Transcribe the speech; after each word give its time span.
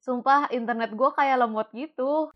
Sumpah 0.00 0.48
internet 0.48 0.96
gue 0.96 1.12
kayak 1.12 1.44
lemot 1.44 1.68
gitu. 1.76 2.32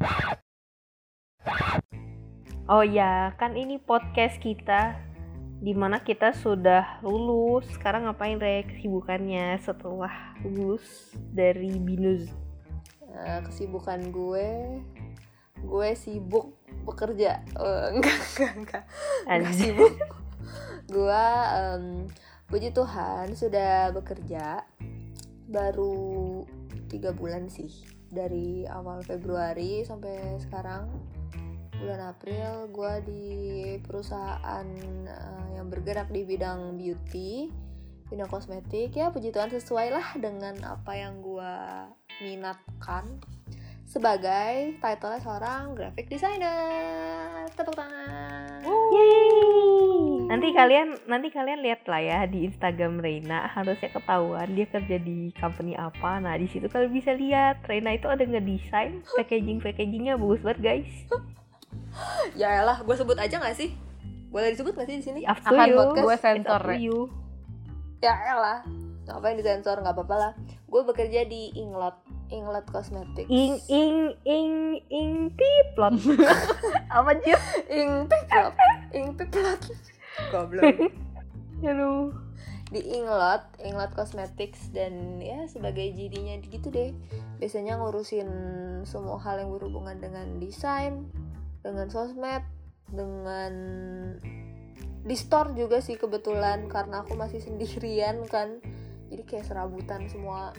Oh 2.68 2.84
ya, 2.84 3.32
kan 3.40 3.56
ini 3.56 3.80
podcast 3.80 4.36
kita 4.36 5.00
di 5.64 5.72
mana 5.72 6.04
kita 6.04 6.36
sudah 6.36 7.00
lulus. 7.00 7.64
Sekarang 7.72 8.04
ngapain 8.04 8.36
Rek 8.36 8.68
kesibukannya 8.68 9.56
setelah 9.64 10.36
lulus 10.44 11.16
dari 11.32 11.80
Binus? 11.80 12.28
Nah, 13.08 13.40
kesibukan 13.48 14.12
gue, 14.12 14.48
gue 15.64 15.88
sibuk 15.96 16.52
bekerja. 16.84 17.48
Uh, 17.56 17.88
enggak, 17.96 18.20
enggak, 18.36 18.52
enggak. 18.60 18.84
Enggak 19.24 19.56
sibuk. 19.56 19.94
gue, 20.92 21.24
um, 21.56 22.12
puji 22.52 22.76
Tuhan 22.76 23.32
sudah 23.32 23.88
bekerja 23.96 24.68
baru 25.48 26.44
tiga 26.88 27.10
bulan 27.12 27.50
sih. 27.50 27.70
Dari 28.14 28.62
awal 28.70 29.02
Februari 29.02 29.82
sampai 29.82 30.38
sekarang 30.38 30.86
bulan 31.74 32.14
April 32.14 32.70
gue 32.70 32.94
di 33.04 33.26
perusahaan 33.82 34.66
uh, 35.04 35.46
yang 35.58 35.66
bergerak 35.68 36.08
di 36.08 36.22
bidang 36.22 36.78
beauty 36.78 37.50
bidang 38.08 38.30
kosmetik. 38.30 38.94
Ya 38.94 39.10
puji 39.10 39.34
Tuhan 39.34 39.50
sesuai 39.50 39.88
lah 39.90 40.08
dengan 40.16 40.54
apa 40.62 40.94
yang 40.94 41.20
gue 41.20 41.54
minatkan. 42.22 43.18
Sebagai 43.84 44.80
title 44.80 45.20
seorang 45.20 45.76
graphic 45.76 46.08
designer. 46.08 47.44
Tepuk 47.52 47.76
tangan 47.76 48.64
nanti 50.24 50.48
kalian 50.56 50.96
nanti 51.04 51.28
kalian 51.28 51.60
lihat 51.60 51.84
lah 51.84 52.00
ya 52.00 52.18
di 52.24 52.48
Instagram 52.48 53.00
Reina 53.00 53.44
harusnya 53.52 53.92
ketahuan 53.92 54.48
dia 54.56 54.66
kerja 54.68 54.96
di 55.00 55.30
company 55.36 55.76
apa. 55.76 56.20
Nah 56.20 56.34
di 56.40 56.48
situ 56.48 56.66
kalian 56.66 56.92
bisa 56.92 57.12
lihat 57.12 57.60
Reina 57.68 57.92
itu 57.92 58.08
ada 58.08 58.24
ngedesain 58.24 59.04
packaging 59.16 59.60
packagingnya 59.60 60.16
bagus 60.16 60.40
banget 60.40 60.60
guys. 60.60 60.92
Ya 62.34 62.66
lah 62.66 62.82
gue 62.82 62.94
sebut 62.98 63.14
aja 63.14 63.38
gak 63.38 63.54
sih? 63.54 63.70
Boleh 64.34 64.50
disebut 64.50 64.74
gak 64.74 64.90
sih 64.90 64.98
di 64.98 65.04
sini? 65.06 65.20
Akan 65.22 65.54
podcast? 65.54 66.02
Gue 66.02 66.16
sensor 66.18 66.62
ya 68.02 68.14
elah 68.34 68.60
ngapain 69.06 69.38
disensor? 69.38 69.78
Nggak 69.80 69.94
apa-apa 69.94 70.16
lah. 70.18 70.32
Gue 70.66 70.82
bekerja 70.82 71.22
di 71.24 71.54
Inglot 71.54 71.94
Inglot 72.34 72.66
Cosmetics. 72.68 73.30
Ing 73.30 73.62
ing 73.70 74.12
ing 74.26 74.82
ing 74.90 75.30
piplot. 75.38 75.94
Apa 76.98 77.14
sih 77.22 77.32
ing 77.70 78.10
piplot. 78.10 78.54
Ing 78.90 79.06
piplot 79.14 79.60
goblok. 80.34 80.66
Aduh. 81.70 82.10
Di 82.74 82.82
Inglot 82.90 83.62
Inglot 83.62 83.94
Cosmetics 83.94 84.74
dan 84.74 85.22
ya 85.22 85.46
sebagai 85.46 85.94
GD-nya 85.94 86.42
gitu 86.42 86.74
deh. 86.74 86.90
Biasanya 87.38 87.78
ngurusin 87.78 88.28
semua 88.82 89.22
hal 89.22 89.46
yang 89.46 89.54
berhubungan 89.54 90.02
dengan 90.02 90.42
desain 90.42 91.06
dengan 91.62 91.86
sosmed 91.86 92.42
dengan 92.90 93.52
di 95.04 95.16
store 95.16 95.52
juga 95.52 95.84
sih 95.84 96.00
kebetulan 96.00 96.66
karena 96.66 97.06
aku 97.06 97.14
masih 97.14 97.38
sendirian 97.38 98.26
kan. 98.26 98.58
Jadi 99.12 99.22
kayak 99.22 99.46
serabutan 99.46 100.10
semua 100.10 100.50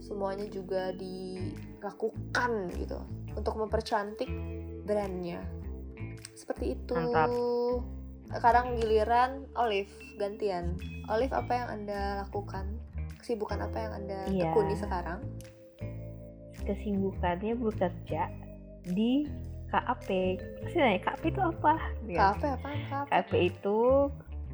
semuanya 0.00 0.48
juga 0.48 0.94
dilakukan 0.96 2.72
gitu. 2.80 3.04
Untuk 3.34 3.58
mempercantik 3.60 4.30
brandnya. 4.86 5.42
Seperti 6.32 6.78
itu. 6.78 6.94
Mantap. 6.96 7.28
Sekarang 8.38 8.76
giliran 8.76 9.46
Olive 9.54 9.90
gantian. 10.16 10.74
Olive 11.06 11.34
apa 11.34 11.52
yang 11.54 11.68
anda 11.70 12.00
lakukan? 12.26 12.66
Kesibukan 13.20 13.64
apa 13.64 13.76
yang 13.78 13.92
anda 13.94 14.18
Iya. 14.28 14.52
tekuni 14.52 14.74
sekarang? 14.76 15.20
Kesibukannya 16.64 17.54
bekerja 17.56 18.22
di 18.84 19.28
KAP 19.68 20.06
pasti 20.62 20.76
nanya 20.78 21.00
KAP 21.02 21.22
itu 21.28 21.40
apa? 21.40 21.74
Gitu. 22.06 22.14
kafe 22.16 22.46
apa 22.46 22.68
KAP 23.10 23.32
itu 23.34 23.78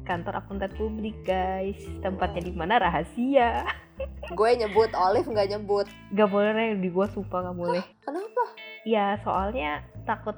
kantor 0.01 0.33
akuntan 0.41 0.71
publik 0.75 1.13
guys. 1.23 1.77
Tempatnya 2.01 2.41
di 2.41 2.53
mana? 2.55 2.81
Rahasia. 2.81 3.63
Gue 4.37 4.57
nyebut 4.57 4.89
Olive 4.97 5.29
nggak 5.29 5.49
nyebut. 5.53 5.85
Gak 6.17 6.29
boleh 6.31 6.51
Rey. 6.51 6.73
di 6.79 6.89
gua 6.89 7.05
sumpah 7.05 7.51
gak 7.51 7.57
boleh. 7.59 7.83
Kenapa? 8.01 8.43
Ya 8.81 9.21
soalnya 9.21 9.85
takut 10.09 10.33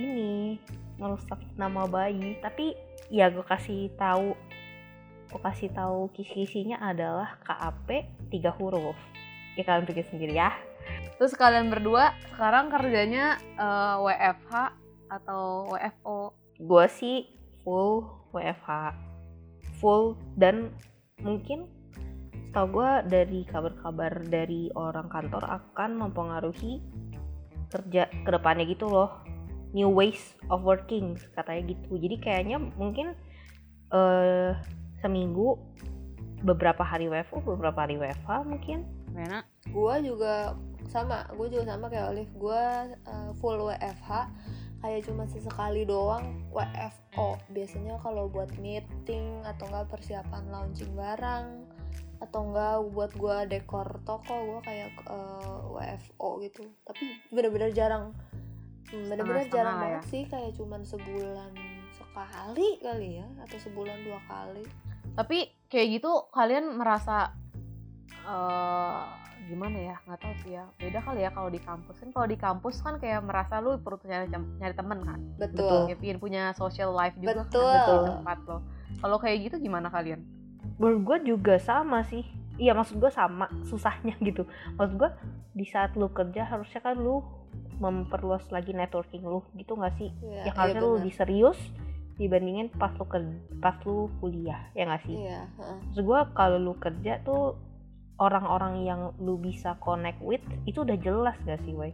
ini 0.00 0.56
merusak 1.00 1.40
nama 1.58 1.86
bayi. 1.88 2.38
Tapi 2.38 2.74
ya 3.10 3.30
gue 3.30 3.44
kasih 3.44 3.92
tahu 3.98 4.34
gue 5.34 5.40
kasih 5.42 5.74
tahu 5.74 6.14
kisi-kisinya 6.14 6.78
adalah 6.78 7.38
KAP 7.42 8.06
tiga 8.30 8.54
huruf. 8.54 8.96
Ya 9.58 9.66
kalian 9.66 9.86
pikir 9.86 10.06
sendiri 10.06 10.34
ya. 10.34 10.54
Terus 11.18 11.34
kalian 11.34 11.70
berdua 11.70 12.14
sekarang 12.34 12.70
kerjanya 12.70 13.38
eh, 13.58 13.96
WFH 13.98 14.52
atau 15.10 15.70
WFO? 15.70 16.44
gue 16.60 16.86
sih 16.86 17.26
full 17.66 18.06
WFH 18.30 18.94
full 19.82 20.14
dan 20.38 20.70
mungkin 21.18 21.66
setahu 22.54 22.78
gue 22.78 22.90
dari 23.10 23.40
kabar-kabar 23.42 24.22
dari 24.30 24.70
orang 24.78 25.10
kantor 25.10 25.42
akan 25.42 25.98
mempengaruhi 25.98 26.78
kerja 27.74 28.06
ke 28.06 28.30
depannya 28.30 28.70
gitu 28.70 28.86
loh 28.86 29.23
new 29.74 29.90
ways 29.90 30.38
of 30.48 30.62
working 30.62 31.18
katanya 31.34 31.74
gitu. 31.74 31.98
Jadi 31.98 32.16
kayaknya 32.22 32.56
mungkin 32.78 33.12
eh 33.92 34.54
seminggu 35.04 35.60
beberapa 36.46 36.80
hari 36.80 37.10
WFO 37.10 37.44
beberapa 37.44 37.84
hari 37.84 37.98
WFH 38.00 38.30
mungkin. 38.48 38.86
Mana? 39.14 39.46
gue 39.70 39.94
juga 40.04 40.58
sama 40.92 41.24
gue 41.32 41.48
juga 41.50 41.74
sama 41.74 41.88
kayak 41.88 42.06
Olive. 42.12 42.34
Gue 42.36 42.64
uh, 43.08 43.30
full 43.40 43.58
WFH 43.58 44.10
kayak 44.84 45.00
cuma 45.08 45.24
sesekali 45.24 45.88
doang 45.88 46.44
WFO 46.52 47.40
biasanya 47.56 47.96
kalau 48.04 48.28
buat 48.28 48.52
meeting 48.60 49.40
atau 49.48 49.64
enggak 49.72 49.88
persiapan 49.96 50.44
launching 50.52 50.92
barang 50.92 51.64
atau 52.20 52.40
enggak 52.52 52.76
buat 52.92 53.12
gue 53.16 53.36
dekor 53.48 53.88
toko 54.04 54.36
gue 54.54 54.60
kayak 54.68 54.92
uh, 55.08 55.72
WFO 55.72 56.44
gitu. 56.44 56.68
Tapi 56.84 57.04
bener-bener 57.32 57.72
jarang 57.72 58.12
bener-bener 58.88 59.44
Setengah-setengah 59.44 59.54
jarang 59.54 59.76
ya. 59.76 59.82
banget 59.82 60.04
sih 60.08 60.22
kayak 60.28 60.50
cuman 60.54 60.80
sebulan 60.84 61.50
sekali 61.90 62.68
kali 62.78 63.08
ya 63.22 63.26
atau 63.42 63.58
sebulan 63.58 63.98
dua 64.04 64.20
kali 64.26 64.64
Tapi 65.14 65.38
kayak 65.70 65.88
gitu 66.00 66.12
kalian 66.30 66.74
merasa 66.74 67.30
eh 68.24 69.02
gimana 69.44 69.76
ya? 69.76 69.96
Nggak 70.08 70.20
tahu 70.24 70.34
sih 70.42 70.56
ya. 70.56 70.64
Beda 70.80 70.98
kali 71.04 71.20
ya 71.22 71.30
kalau 71.30 71.52
di 71.52 71.60
kampus 71.60 72.00
kan. 72.00 72.08
Kalau 72.10 72.26
di 72.26 72.34
kampus 72.34 72.80
kan 72.80 72.96
kayak 72.96 73.20
merasa 73.22 73.60
lu 73.60 73.76
perlu 73.76 74.00
nyari 74.02 74.26
nyari 74.32 74.74
temen 74.74 74.98
kan. 75.04 75.20
betul, 75.36 75.86
Kayak 75.86 76.00
pengen 76.00 76.18
punya 76.18 76.42
social 76.56 76.90
life 76.90 77.14
juga 77.20 77.44
Betul. 77.44 77.62
kan 77.62 77.78
di 77.78 78.08
tempat 78.10 78.38
lo. 78.48 78.58
Kalau 78.98 79.16
kayak 79.20 79.38
gitu 79.52 79.56
gimana 79.60 79.86
kalian? 79.86 80.24
menurut 80.74 81.00
gue 81.04 81.36
juga 81.36 81.54
sama 81.60 82.02
sih 82.02 82.24
iya 82.56 82.74
maksud 82.74 82.98
gue 82.98 83.10
sama 83.12 83.46
susahnya 83.62 84.16
gitu 84.18 84.42
maksud 84.74 84.96
gue 84.98 85.10
di 85.54 85.66
saat 85.68 85.94
lu 85.94 86.10
kerja 86.10 86.42
harusnya 86.48 86.82
kan 86.82 86.98
lu 86.98 87.22
memperluas 87.76 88.46
lagi 88.48 88.70
networking 88.70 89.22
lu 89.22 89.42
gitu 89.52 89.72
nggak 89.72 89.94
sih 89.94 90.10
Iya, 90.20 90.42
ya 90.42 90.52
harusnya 90.52 90.78
lu 90.78 90.88
bener. 90.88 90.96
lebih 91.00 91.14
serius 91.14 91.58
dibandingin 92.14 92.68
pas 92.70 92.92
lu 92.92 93.04
ker- 93.04 93.26
pas 93.58 93.74
lu 93.82 93.96
kuliah 94.16 94.70
ya 94.72 94.84
nggak 94.84 95.02
sih 95.02 95.16
iya 95.20 95.50
heeh. 95.52 95.76
maksud 95.84 96.02
gue 96.02 96.20
kalau 96.32 96.58
lu 96.58 96.74
kerja 96.76 97.18
tuh 97.20 97.58
orang-orang 98.16 98.82
yang 98.82 99.00
lu 99.18 99.34
bisa 99.36 99.74
connect 99.76 100.20
with 100.20 100.38
itu 100.62 100.80
udah 100.80 100.94
jelas 100.96 101.34
gak 101.42 101.58
sih 101.60 101.72
Wai 101.72 101.90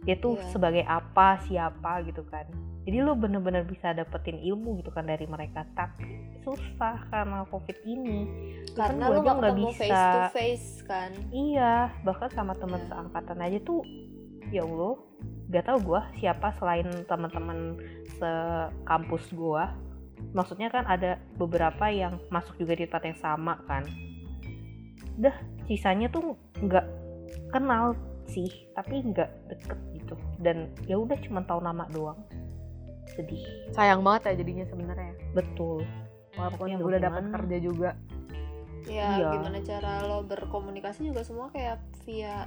dia 0.00 0.16
tuh 0.16 0.34
Iya. 0.34 0.48
sebagai 0.50 0.84
apa 0.84 1.40
siapa 1.42 2.00
gitu 2.02 2.24
kan 2.24 2.44
jadi 2.84 3.00
lu 3.00 3.12
bener-bener 3.14 3.64
bisa 3.64 3.92
dapetin 3.92 4.36
ilmu 4.38 4.76
gitu 4.78 4.88
kan 4.88 5.02
dari 5.02 5.24
mereka 5.24 5.64
tapi 5.72 6.04
susah 6.38 7.08
karena 7.08 7.44
covid 7.46 7.76
ini 7.82 8.28
Kan 8.72 8.92
karena 8.92 9.04
gua 9.06 9.14
lu 9.14 9.20
nggak 9.22 9.36
ketemu 9.38 9.64
bisa. 9.66 9.80
face 9.80 10.04
to 10.04 10.20
face 10.30 10.68
kan 10.82 11.10
iya 11.30 11.74
bahkan 12.00 12.28
sama 12.30 12.52
teman 12.54 12.80
Iya. 12.80 12.88
seangkatan 12.90 13.38
aja 13.38 13.58
tuh 13.62 13.80
ya 14.54 14.62
allah 14.62 14.94
gak 15.50 15.66
tau 15.66 15.78
gua 15.82 16.06
siapa 16.18 16.54
selain 16.56 16.86
teman-teman 17.04 17.74
sekampus 18.16 19.34
gua. 19.34 19.74
Maksudnya 20.32 20.70
kan 20.70 20.86
ada 20.86 21.18
beberapa 21.36 21.90
yang 21.90 22.16
masuk 22.30 22.56
juga 22.56 22.78
di 22.78 22.86
tempat 22.86 23.04
yang 23.12 23.18
sama 23.18 23.58
kan. 23.66 23.84
Dah 25.18 25.34
sisanya 25.66 26.08
tuh 26.08 26.38
nggak 26.58 26.86
kenal 27.50 27.94
sih 28.26 28.48
tapi 28.72 29.04
nggak 29.04 29.30
deket 29.52 29.78
gitu. 29.94 30.14
Dan 30.40 30.70
ya 30.86 30.96
udah 30.96 31.18
cuma 31.22 31.42
tahu 31.44 31.60
nama 31.60 31.84
doang. 31.92 32.18
Sedih. 33.14 33.42
Sayang 33.76 34.00
banget 34.00 34.32
ya 34.32 34.42
jadinya 34.42 34.64
sebenarnya. 34.66 35.12
betul. 35.34 35.82
Walaupun 36.34 36.66
Ya, 36.66 36.78
udah 36.82 36.98
dapat 36.98 37.24
kerja 37.30 37.56
juga. 37.62 37.90
ya 38.84 39.16
Iya. 39.16 39.28
gimana 39.38 39.58
cara 39.64 40.04
lo 40.04 40.20
berkomunikasi 40.28 41.08
juga 41.08 41.24
semua 41.24 41.48
kayak 41.48 41.80
via 42.04 42.44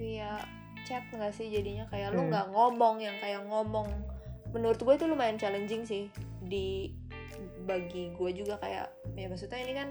via 0.00 0.40
chat 0.86 1.02
nggak 1.10 1.34
sih 1.34 1.50
jadinya 1.50 1.84
kayak 1.86 2.14
lu 2.14 2.22
Hmm. 2.22 2.30
nggak 2.30 2.46
ngomong 2.48 2.96
yang 2.98 3.16
kayak 3.18 3.42
ngomong 3.42 3.90
menurut 4.48 4.78
gue 4.78 4.94
itu 4.94 5.04
lumayan 5.04 5.36
challenging 5.36 5.82
sih 5.82 6.06
di 6.40 6.94
bagi 7.62 8.14
gue 8.14 8.30
juga 8.32 8.56
kayak 8.56 8.86
ya 9.12 9.26
maksudnya 9.26 9.58
ini 9.58 9.72
kan 9.74 9.88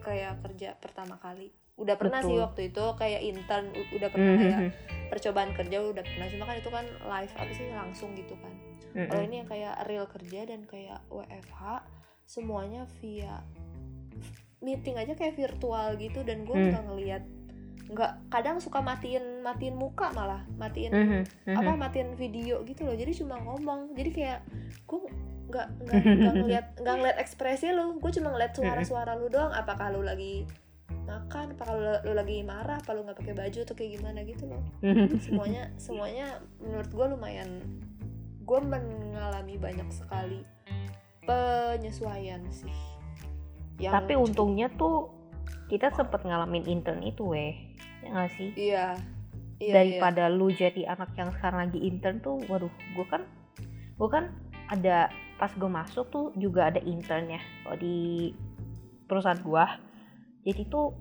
kayak 0.00 0.38
kerja 0.40 0.78
pertama 0.78 1.18
kali 1.18 1.50
udah 1.74 1.94
pernah 1.94 2.18
sih 2.20 2.30
Betul. 2.32 2.44
waktu 2.44 2.60
itu 2.70 2.84
kayak 2.94 3.20
intern 3.20 3.66
udah 3.92 4.08
pernah 4.08 4.32
Mhm. 4.32 4.40
kayak 4.40 4.60
percobaan 5.08 5.50
kerja 5.52 5.76
udah 5.84 6.04
pernah 6.04 6.26
cuma 6.28 6.44
kan 6.44 6.56
itu 6.56 6.70
kan 6.70 6.86
live 6.86 7.34
apa 7.34 7.52
sih 7.52 7.66
langsung 7.68 8.10
gitu 8.14 8.34
kan 8.38 8.54
Mhm. 8.94 9.06
kalau 9.06 9.22
ini 9.24 9.34
yang 9.36 9.48
kayak 9.48 9.74
real 9.84 10.06
kerja 10.06 10.40
dan 10.44 10.60
kayak 10.64 10.98
WFH 11.08 11.82
semuanya 12.24 12.86
via 12.98 13.42
meeting 14.58 14.96
aja 14.96 15.14
kayak 15.14 15.34
virtual 15.34 15.94
gitu 15.96 16.22
dan 16.22 16.42
gue 16.42 16.52
Hmm. 16.52 16.70
nggak 16.72 16.84
ngelihat 16.84 17.22
nggak 17.86 18.12
kadang 18.28 18.58
suka 18.58 18.78
matiin 18.78 19.40
matiin 19.40 19.74
muka 19.74 20.10
malah 20.12 20.42
matiin 20.54 20.92
Mhm. 20.92 21.20
Mhm. 21.46 21.56
apa 21.56 21.72
matiin 21.78 22.10
video 22.14 22.60
gitu 22.62 22.84
loh 22.84 22.92
jadi 22.92 23.12
cuma 23.14 23.38
ngomong 23.38 23.94
jadi 23.94 24.10
kayak 24.10 24.40
gue 24.84 25.00
nggak 25.48 25.66
nggak 25.80 26.00
nggak 26.04 26.34
ngeliat 26.44 26.66
nggak 26.76 26.94
ngeliat 26.94 27.16
ekspresi 27.18 27.72
lu 27.72 27.96
gue 27.96 28.12
cuma 28.12 28.28
ngeliat 28.30 28.52
suara-suara 28.52 29.16
lu 29.16 29.28
doang 29.28 29.48
apakah 29.50 29.88
lu 29.88 30.02
lagi 30.02 30.44
makan 31.08 31.56
apakah 31.56 31.72
lu, 31.72 31.92
lu 32.04 32.12
lagi 32.12 32.44
marah 32.44 32.76
apa 32.76 32.92
lu 32.92 33.00
nggak 33.02 33.16
pakai 33.16 33.32
baju 33.32 33.58
atau 33.64 33.74
kayak 33.74 33.90
gimana 33.96 34.20
gitu 34.22 34.44
loh 34.44 34.60
Mhm. 34.84 35.06
semuanya 35.18 35.62
semuanya 35.80 36.26
menurut 36.60 36.90
gue 36.92 37.06
lumayan 37.08 37.50
gue 38.44 38.60
mengalami 38.60 39.56
banyak 39.56 39.88
sekali 39.88 40.44
penyesuaian 41.24 42.40
sih 42.48 42.72
Yang 43.78 43.94
Tapi 43.94 44.12
untungnya 44.18 44.66
tuh 44.74 45.14
kita 45.70 45.94
sempet 45.94 46.26
ngalamin 46.26 46.66
intern 46.66 46.98
itu 46.98 47.22
weh. 47.30 47.54
Ya 48.08 48.12
nggak 48.14 48.32
sih? 48.34 48.50
iya 48.56 48.86
iya, 49.60 49.72
Daripada 49.76 50.32
lu 50.32 50.48
jadi 50.48 50.88
anak 50.88 51.12
yang 51.12 51.28
sekarang 51.36 51.68
lagi 51.68 51.78
intern 51.78 52.24
tuh, 52.24 52.40
waduh, 52.48 52.72
gue 52.96 53.06
kan, 53.06 53.22
gue 54.00 54.08
kan 54.08 54.32
ada 54.68 55.12
pas 55.36 55.52
gue 55.52 55.68
masuk 55.68 56.08
tuh 56.08 56.26
juga 56.34 56.66
ada 56.66 56.80
intern 56.80 57.28
ya 57.28 57.40
kalau 57.62 57.76
di 57.76 58.32
perusahaan 59.04 59.40
gua. 59.40 59.76
Jadi 60.42 60.64
tuh 60.66 60.92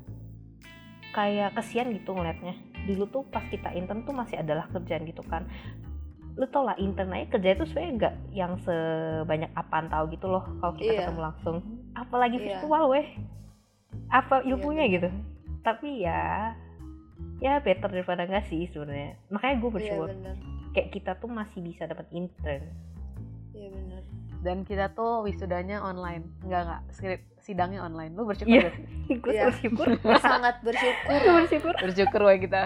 kayak 1.11 1.55
kesian 1.55 1.91
gitu 1.91 2.11
ngeliatnya. 2.11 2.53
Dulu 2.83 3.03
tuh 3.07 3.23
pas 3.27 3.43
kita 3.43 3.71
intern 3.71 4.03
tuh 4.03 4.13
masih 4.13 4.39
adalah 4.39 4.67
kerjaan 4.69 5.03
gitu 5.03 5.23
kan. 5.25 5.47
Lu 6.37 6.45
tau 6.47 6.63
lah 6.63 6.77
intern 6.77 7.11
aja 7.11 7.33
kerja 7.33 7.57
itu 7.57 7.65
sebenarnya 7.65 7.93
nggak 7.97 8.15
yang 8.31 8.53
sebanyak 8.61 9.51
apaan 9.55 9.89
tahu 9.89 10.13
gitu 10.13 10.29
loh 10.29 10.45
kalau 10.59 10.73
kita 10.75 10.91
Iya. 10.91 10.99
ketemu 11.03 11.21
langsung. 11.23 11.55
Apalagi 11.95 12.37
Iya. 12.37 12.45
virtual 12.61 12.83
weh. 12.91 13.07
Apa 14.07 14.43
Iya, 14.43 14.53
ilmunya 14.53 14.85
bener. 14.85 14.93
gitu. 15.01 15.09
Tapi 15.65 15.89
ya 16.05 16.53
ya 17.37 17.59
better 17.59 17.87
daripada 17.87 18.23
nggak 18.23 18.45
sih 18.45 18.65
sebenarnya. 18.67 19.17
Makanya 19.27 19.55
gue 19.55 19.67
iya 19.67 19.75
bersyukur 19.75 20.09
bener 20.09 20.35
kayak 20.69 20.89
kita 20.91 21.11
tuh 21.13 21.27
masih 21.27 21.59
bisa 21.59 21.83
dapat 21.83 22.05
intern. 22.11 22.63
iya 23.51 23.69
bener 23.69 24.01
dan 24.37 24.61
kita 24.61 24.89
tuh 24.89 25.21
wisudanya 25.21 25.81
online 25.81 26.29
enggak 26.41 26.61
enggak 26.63 26.81
skrip 26.91 27.19
sidangnya 27.39 27.81
online 27.81 28.13
lu 28.13 28.21
bersyukur 28.23 28.53
gak 28.53 28.69
sih? 28.71 28.85
gue 29.17 29.31
Iya. 29.31 29.43
bersyukur. 29.49 29.87
sangat 30.19 30.61
bersyukur 30.61 31.17
Gue 31.17 31.33
bersyukur. 31.35 31.73
bersyukur 31.75 32.19
wah 32.21 32.37
kita 32.37 32.63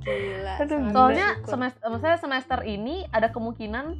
gila 0.00 0.52
soalnya 0.90 1.28
bersyukur. 1.32 1.46
semester 1.48 1.84
maksudnya 1.86 2.18
semester 2.18 2.58
ini 2.64 3.06
ada 3.08 3.30
kemungkinan 3.30 3.94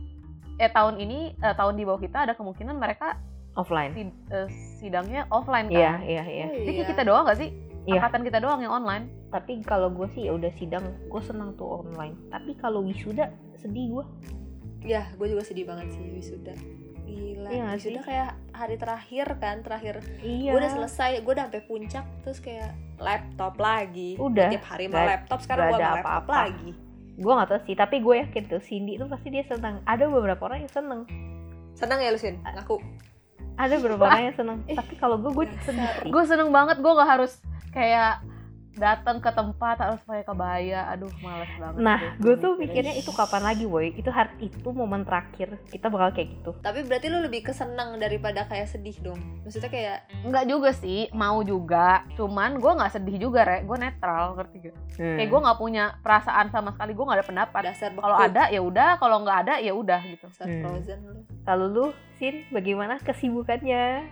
eh 0.58 0.66
tahun 0.68 0.98
ini 0.98 1.18
eh, 1.36 1.54
tahun 1.54 1.74
di 1.74 1.84
bawah 1.84 1.98
kita 1.98 2.18
ada 2.20 2.34
kemungkinan 2.34 2.74
mereka 2.74 3.22
Offline. 3.52 3.92
sid- 3.92 4.18
eh, 4.28 4.48
sidangnya 4.80 5.28
offline 5.28 5.68
kan 5.68 5.78
Iya, 5.78 5.92
iya, 6.02 6.24
iya. 6.26 6.46
Oh, 6.48 6.58
jadi 6.58 6.72
iya. 6.74 6.88
kita 6.88 7.02
doang 7.04 7.22
gak 7.24 7.38
sih 7.38 7.54
Iya. 7.84 7.98
angkatan 7.98 8.22
kita 8.22 8.38
doang 8.38 8.60
yang 8.60 8.74
online 8.74 9.10
Tapi 9.28 9.58
kalau 9.60 9.88
gue 9.88 10.06
sih 10.08 10.24
ya 10.24 10.32
udah 10.32 10.52
sidang, 10.52 10.82
gue 11.02 11.20
senang 11.20 11.54
tuh 11.54 11.80
online. 11.80 12.14
Tapi 12.28 12.52
kalau 12.54 12.80
wisuda 12.80 13.26
sedih 13.56 13.90
gue. 13.92 14.04
ya 14.82 15.06
gue 15.12 15.26
juga 15.26 15.42
sedih 15.42 15.62
banget 15.64 15.90
sih 15.90 16.02
wisuda 16.10 16.54
gila 17.04 17.48
Iya 17.48 17.64
wisuda 17.72 17.78
sih? 17.92 18.04
kayak 18.04 18.30
hari 18.50 18.74
terakhir 18.76 19.26
kan 19.36 19.56
terakhir 19.60 20.02
Iya. 20.18 20.50
gue 20.50 20.58
udah 20.58 20.72
selesai 20.72 21.10
gue 21.18 21.32
udah 21.32 21.46
sampai 21.46 21.62
puncak 21.64 22.04
terus 22.20 22.38
kayak 22.38 22.70
laptop 22.96 23.54
lagi 23.56 24.14
Udah, 24.16 24.46
tiap 24.48 24.66
hari 24.66 24.86
nggak- 24.86 25.06
laptop 25.08 25.38
sekarang 25.40 25.64
gue 25.64 25.76
ada 25.76 25.82
mau 25.84 25.94
laptop 25.96 26.10
apa-apa. 26.24 26.34
lagi 26.44 26.70
Gue 27.12 27.28
gak 27.30 27.44
tau 27.46 27.60
sih, 27.62 27.74
tapi 27.74 28.00
gue 28.00 28.14
yakin 28.16 28.42
tuh 28.46 28.58
Cindy 28.58 28.96
tuh 28.96 29.04
pasti 29.04 29.28
dia 29.28 29.44
senang. 29.44 29.84
Ada 29.84 30.08
beberapa 30.08 30.42
orang 30.42 30.64
yang 30.64 30.72
seneng. 30.72 31.04
senang 31.72 31.98
ya 31.98 32.08
Lusin 32.08 32.40
ngaku 32.42 32.80
Ada 33.54 33.74
beberapa 33.76 34.02
orang 34.08 34.22
yang 34.24 34.34
seneng. 34.34 34.58
Tapi 34.66 34.94
kalau 34.96 35.16
gue, 35.16 35.30
gue 35.30 35.46
sih. 35.62 35.76
gue 36.04 36.22
seneng 36.24 36.48
banget 36.48 36.76
gue 36.76 36.88
gak 36.90 37.10
harus 37.12 37.38
kayak 37.72 38.20
datang 38.72 39.20
ke 39.20 39.28
tempat 39.28 39.76
harus 39.76 40.00
pakai 40.00 40.24
kebaya 40.24 40.88
aduh 40.88 41.12
males 41.20 41.52
banget 41.60 41.76
Nah, 41.76 42.00
deh 42.00 42.12
gue 42.16 42.34
tuh 42.40 42.56
mikirnya. 42.56 42.88
mikirnya 42.88 42.94
itu 42.96 43.12
kapan 43.12 43.42
lagi, 43.44 43.68
boy? 43.68 43.92
Itu 43.92 44.08
hari 44.08 44.32
itu 44.40 44.68
momen 44.72 45.04
terakhir 45.04 45.60
kita 45.68 45.92
bakal 45.92 46.08
kayak 46.16 46.40
gitu. 46.40 46.56
tapi 46.64 46.80
berarti 46.80 47.12
lu 47.12 47.20
lebih 47.20 47.44
kesenang 47.44 48.00
daripada 48.00 48.48
kayak 48.48 48.64
sedih 48.64 48.96
dong 49.04 49.20
maksudnya 49.44 49.68
kayak 49.68 50.08
Enggak 50.24 50.44
juga 50.48 50.70
sih, 50.72 51.12
mau 51.12 51.44
juga. 51.44 52.08
Cuman 52.16 52.56
gue 52.56 52.72
nggak 52.72 52.92
sedih 52.94 53.16
juga, 53.20 53.44
re. 53.44 53.60
Gue 53.60 53.76
netral, 53.76 54.38
ngerti 54.38 54.56
gak? 54.64 54.76
Hmm. 54.96 55.16
Kayak 55.18 55.28
gue 55.28 55.40
nggak 55.44 55.58
punya 55.58 55.84
perasaan 56.00 56.46
sama 56.48 56.70
sekali. 56.72 56.94
Gue 56.94 57.04
nggak 57.04 57.18
ada 57.20 57.28
pendapat. 57.28 57.60
dasar 57.66 57.90
Kalau 57.92 58.16
ada 58.16 58.42
ya 58.48 58.60
udah, 58.62 58.90
kalau 58.96 59.16
nggak 59.20 59.38
ada 59.44 59.54
ya 59.58 59.72
udah 59.74 60.00
gitu. 60.06 60.26
Hmm. 60.38 60.62
frozen 60.62 61.00
lu 61.04 61.20
Lalu 61.42 61.66
lu, 61.68 61.84
Sin, 62.16 62.46
bagaimana 62.48 62.96
kesibukannya? 63.02 64.06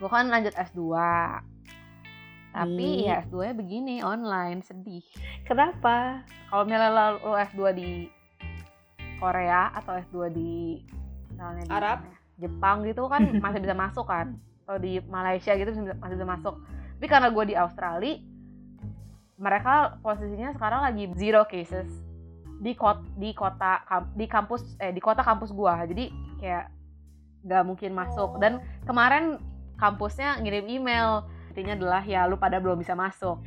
Gue 0.00 0.08
kan 0.08 0.26
lanjut 0.26 0.56
S2. 0.56 0.80
Tapi 2.54 3.10
ya 3.10 3.18
S2 3.26 3.50
nya 3.50 3.54
begini, 3.58 3.96
online, 4.06 4.62
sedih. 4.62 5.02
Kenapa? 5.42 6.22
Kalau 6.46 6.62
misalnya 6.62 7.18
lo 7.18 7.34
S2 7.34 7.60
di 7.74 8.06
Korea 9.18 9.74
atau 9.74 9.98
S2 9.98 10.30
di 10.30 10.78
misalnya 11.34 11.66
di 11.66 11.74
Arab? 11.74 11.98
Jepang 12.38 12.86
gitu 12.86 13.10
kan 13.10 13.26
masih 13.44 13.58
bisa 13.58 13.74
masuk 13.74 14.06
kan. 14.06 14.38
Kalau 14.64 14.78
di 14.78 15.02
Malaysia 15.10 15.50
gitu 15.58 15.74
masih 15.98 16.14
bisa 16.14 16.28
masuk. 16.30 16.54
Tapi 16.94 17.06
karena 17.10 17.28
gue 17.34 17.44
di 17.50 17.54
Australia, 17.58 18.22
mereka 19.34 19.98
posisinya 19.98 20.54
sekarang 20.54 20.86
lagi 20.86 21.10
zero 21.18 21.42
cases 21.50 21.90
di 22.62 22.72
kota 22.78 23.02
di 23.18 23.34
kota 23.34 23.82
di 24.14 24.30
kampus 24.30 24.78
eh 24.78 24.94
di 24.94 25.02
kota 25.02 25.26
kampus 25.26 25.50
gua. 25.50 25.82
Jadi 25.84 26.08
kayak 26.38 26.70
nggak 27.44 27.62
mungkin 27.66 27.90
masuk. 27.98 28.38
Dan 28.38 28.62
kemarin 28.86 29.42
kampusnya 29.76 30.38
ngirim 30.38 30.70
email 30.70 31.26
intinya 31.54 31.78
adalah 31.78 32.02
ya 32.02 32.26
lu 32.26 32.34
pada 32.34 32.58
belum 32.58 32.74
bisa 32.76 32.98
masuk 32.98 33.38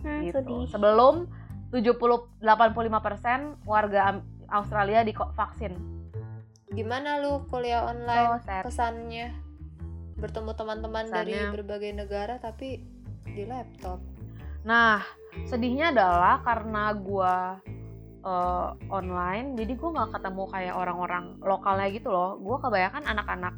Hmm, 0.00 0.24
gitu. 0.24 0.40
sedih. 0.40 0.64
Sebelum 0.66 1.28
70 1.68 1.94
85% 2.40 3.60
warga 3.62 4.18
Australia 4.48 5.04
di 5.04 5.12
vaksin. 5.12 5.76
gimana 6.72 7.20
lu 7.20 7.44
kuliah 7.46 7.84
online 7.84 8.40
So 8.40 8.48
sad. 8.48 8.62
kesannya 8.64 9.36
bertemu 10.16 10.56
teman-teman 10.56 11.04
dari 11.04 11.36
berbagai 11.52 11.92
negara 11.92 12.40
tapi 12.40 12.80
di 13.28 13.44
laptop 13.44 14.00
Nah, 14.62 15.04
sedihnya 15.44 15.92
adalah 15.92 16.40
karena 16.40 16.94
gua 16.94 17.60
eh, 18.22 18.68
online, 18.88 19.52
jadi 19.52 19.74
gua 19.74 19.90
nggak 19.92 20.10
ketemu 20.16 20.42
kayak 20.48 20.74
orang-orang 20.74 21.24
lokalnya 21.42 21.88
gitu 21.90 22.08
loh. 22.08 22.38
Gua 22.38 22.56
kebanyakan 22.56 23.04
anak-anak 23.04 23.54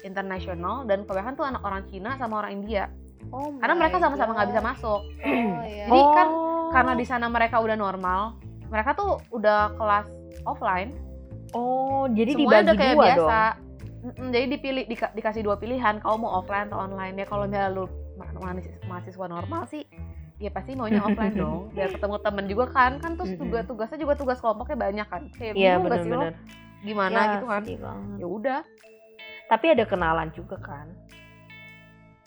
internasional 0.00 0.86
dan 0.86 1.02
kebanyakan 1.02 1.34
tuh 1.34 1.46
anak 1.46 1.62
orang 1.62 1.82
Cina 1.84 2.14
sama 2.16 2.40
orang 2.40 2.62
India. 2.62 2.86
Oh 3.28 3.52
Karena 3.56 3.74
mereka 3.74 3.96
sama-sama 3.98 4.30
nggak 4.32 4.48
bisa 4.48 4.62
masuk. 4.62 5.00
oh 5.02 5.62
iya 5.66 5.84
Jadi 5.86 6.02
kan 6.12 6.28
Oh. 6.28 6.46
Karena 6.68 6.92
di 6.92 7.02
sana 7.02 7.26
mereka 7.26 7.56
udah 7.58 7.72
normal, 7.74 8.36
mereka 8.68 8.92
tuh 8.92 9.16
udah 9.30 9.72
kelas 9.72 10.04
offline. 10.44 10.92
Oh, 11.50 12.04
jadi 12.06 12.36
Semuanya 12.36 12.44
dibagi 12.44 12.60
udah 12.60 12.74
kayak 12.76 12.92
dua 12.92 13.04
biasa. 13.08 13.40
dong. 14.04 14.28
Jadi 14.28 14.46
dipilih 14.50 14.84
dika- 14.84 15.12
dikasih 15.12 15.42
dua 15.42 15.56
pilihan, 15.56 15.96
kamu 15.96 16.16
mau 16.18 16.36
offline 16.36 16.68
atau 16.68 16.76
online 16.78 17.16
ya. 17.16 17.24
Kalau 17.24 17.48
misalnya 17.48 17.72
lu 17.72 17.84
ma- 18.14 18.36
mahasiswa, 18.36 18.84
mahasiswa 18.84 19.26
normal 19.26 19.64
sih, 19.66 19.80
ya 20.36 20.52
pasti 20.52 20.76
maunya 20.76 21.00
offline 21.00 21.32
dong. 21.40 21.72
Biar 21.72 21.88
ketemu 21.88 22.16
temen 22.20 22.44
juga 22.46 22.64
kan, 22.68 22.92
kan 22.98 23.16
terus 23.16 23.32
Mm-mm. 23.32 23.40
tugas 23.42 23.64
tugasnya 23.64 23.96
juga 23.98 24.14
tugas 24.14 24.38
kelompoknya 24.38 24.76
banyak 24.78 25.06
kan. 25.08 25.22
Kayak 25.32 25.52
Iya, 25.56 25.72
sih 25.72 25.72
lo 25.72 25.82
benar-benar. 25.82 26.32
gimana 26.78 27.16
Ya, 27.16 27.28
gitu 27.32 27.46
kan? 27.48 27.62
Ya 28.20 28.26
udah, 28.28 28.60
Tapi 29.48 29.66
ada 29.72 29.84
kenalan 29.84 30.28
juga 30.30 30.60
kan. 30.60 30.92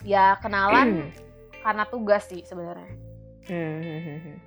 Ya 0.01 0.37
kenalan 0.39 1.11
karena 1.63 1.83
tugas 1.85 2.25
sih 2.25 2.41
sebenarnya. 2.41 2.89
Hmm. 3.41 4.37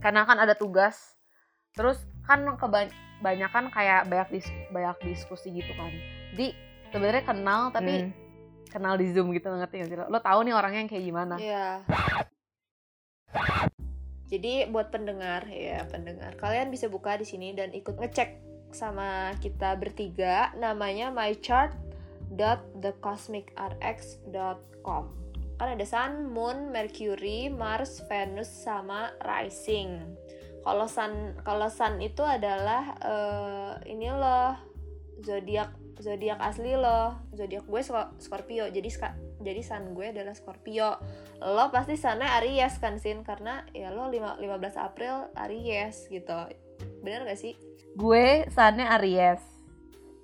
karena 0.00 0.24
kan 0.24 0.40
ada 0.40 0.56
tugas 0.56 1.16
terus 1.72 2.00
kan 2.24 2.40
kebanyakan 2.56 3.68
kayak 3.68 4.08
banyak 4.08 4.28
dis 4.32 4.48
banyak 4.68 4.96
diskusi 5.04 5.52
gitu 5.52 5.68
kan 5.76 5.92
jadi 6.32 6.56
sebenarnya 6.88 7.24
kenal 7.24 7.60
tapi 7.68 8.08
Hmm. 8.08 8.12
kenal 8.72 8.96
di 8.96 9.12
zoom 9.12 9.30
gitu 9.30 9.48
ngerti 9.48 9.76
gak 9.76 9.88
sih 9.88 9.96
lo, 9.96 10.18
tahu 10.18 10.40
nih 10.42 10.56
orangnya 10.56 10.80
yang 10.82 10.90
kayak 10.90 11.04
gimana 11.04 11.34
Iya. 11.36 11.68
Jadi 14.24 14.66
buat 14.66 14.88
pendengar 14.88 15.46
ya 15.46 15.84
pendengar, 15.86 16.34
kalian 16.34 16.72
bisa 16.72 16.88
buka 16.88 17.14
di 17.14 17.28
sini 17.28 17.52
dan 17.54 17.70
ikut 17.70 17.94
ngecek 17.94 18.40
sama 18.72 19.30
kita 19.38 19.76
bertiga. 19.78 20.50
Namanya 20.56 21.12
mychart.thecosmicrx.com. 22.26 25.04
Kan 25.54 25.70
ada 25.70 25.86
Sun, 25.86 26.26
Moon, 26.26 26.68
Mercury, 26.68 27.46
Mars, 27.46 28.02
Venus 28.04 28.50
sama 28.50 29.14
Rising. 29.20 30.02
Kalau 30.60 30.86
Sun 30.86 31.38
kalau 31.40 31.68
Sun 31.68 32.00
itu 32.00 32.20
adalah 32.20 32.96
eh, 32.98 33.72
ini 33.86 34.08
loh 34.08 34.56
zodiak 35.20 35.70
zodiak 35.96 36.36
asli 36.40 36.74
loh. 36.74 37.14
Zodiak 37.30 37.64
gue 37.64 37.80
Sco- 37.80 38.12
Scorpio. 38.18 38.66
Jadi 38.66 38.88
jadi 39.38 39.60
sun 39.60 39.92
gue 39.92 40.08
adalah 40.08 40.32
Scorpio 40.32 40.96
lo 41.36 41.68
pasti 41.68 41.94
sunnya 41.94 42.40
Aries 42.40 42.78
kan 42.78 42.96
sin 42.96 43.20
karena 43.20 43.60
ya 43.70 43.92
lo 43.92 44.08
lima- 44.08 44.40
15 44.40 44.72
April 44.74 45.28
Aries 45.36 46.08
gitu 46.08 46.32
bener 47.04 47.22
gak 47.22 47.36
sih 47.36 47.52
Gue 47.92 48.48
sunnya 48.48 48.96
Aries. 48.96 49.38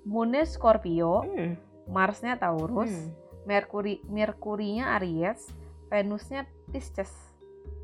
Moonnya 0.03 0.43
Scorpio, 0.43 1.21
Hmm. 1.21 1.53
Marsnya 1.85 2.35
Taurus, 2.35 2.89
Hmm. 2.89 3.09
Merkuri 3.41 4.01
Merkurinya 4.05 4.95
Aries, 4.95 5.49
Venusnya 5.87 6.43
Pisces. 6.69 7.09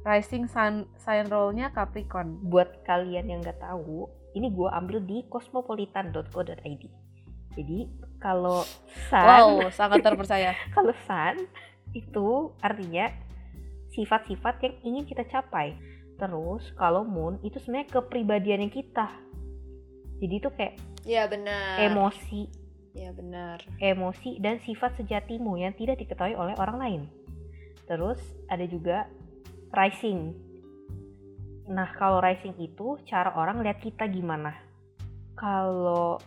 Rising 0.01 0.48
sun 0.48 0.88
sign 0.96 1.27
roll-nya 1.27 1.70
Capricorn. 1.70 2.39
buat 2.44 2.84
kalian 2.84 3.27
yang 3.27 3.42
nggak 3.42 3.60
tahu, 3.60 4.08
ini 4.34 4.48
gue 4.50 4.70
ambil 4.70 5.01
di 5.01 5.25
cosmopolitan.co.id. 5.27 6.84
Jadi 7.51 7.80
kalau 8.18 8.63
sun, 9.10 9.25
Wow, 9.25 9.50
sangat 9.75 10.00
terpercaya. 10.01 10.54
kalau 10.72 10.94
sun 11.04 11.50
itu 11.92 12.27
artinya 12.60 13.10
sifat-sifat 13.89 14.56
yang 14.62 14.75
ingin 14.84 15.04
kita 15.06 15.25
capai. 15.25 15.74
Terus 16.16 16.72
kalau 16.74 17.04
moon 17.04 17.38
itu 17.42 17.58
sebenarnya 17.58 17.89
kepribadiannya 17.92 18.70
kita. 18.70 19.10
Jadi 20.18 20.34
itu 20.34 20.50
kayak 20.50 20.74
ya 21.04 21.25
benar 21.25 21.77
emosi, 21.84 22.50
ya 22.98 23.13
benar 23.13 23.62
emosi 23.77 24.42
dan 24.42 24.58
sifat 24.66 24.98
sejatimu 24.98 25.62
yang 25.62 25.77
tidak 25.77 26.01
diketahui 26.01 26.34
oleh 26.34 26.58
orang 26.58 26.77
lain. 26.82 27.01
Terus 27.86 28.20
ada 28.50 28.66
juga 28.66 29.06
rising. 29.72 30.34
Nah, 31.68 31.88
kalau 31.96 32.20
rising 32.20 32.56
itu 32.60 33.00
cara 33.08 33.32
orang 33.38 33.63
lihat 33.63 33.80
kita 33.80 34.10
gimana. 34.10 34.56
Kalau 35.38 36.20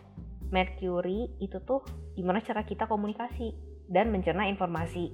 Mercury 0.51 1.27
itu 1.43 1.59
tuh 1.63 1.83
gimana 2.15 2.39
cara 2.43 2.63
kita 2.63 2.87
komunikasi 2.87 3.53
dan 3.91 4.09
mencerna 4.09 4.47
informasi. 4.47 5.11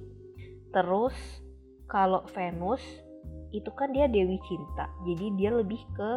Terus 0.70 1.14
kalau 1.88 2.22
Venus 2.32 2.82
itu 3.50 3.68
kan 3.72 3.92
dia 3.92 4.06
dewi 4.06 4.36
cinta. 4.44 4.88
Jadi 5.04 5.26
dia 5.40 5.50
lebih 5.52 5.80
ke 5.96 6.10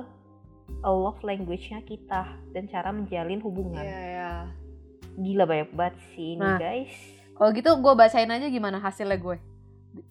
love 0.86 1.20
language-nya 1.22 1.84
kita 1.84 2.40
dan 2.56 2.64
cara 2.72 2.96
menjalin 2.96 3.44
hubungan 3.44 3.84
ya 3.84 4.00
ya 4.00 4.34
gila 5.20 5.44
banyak 5.48 5.70
banget 5.76 5.96
sih 6.16 6.36
ini 6.36 6.44
Nah. 6.44 6.60
guys 6.60 6.94
Kalau 7.32 7.50
gitu 7.58 7.74
gue 7.74 7.94
bacain 7.98 8.30
aja 8.30 8.48
gimana 8.54 8.78
hasilnya 8.78 9.18
gue. 9.18 9.38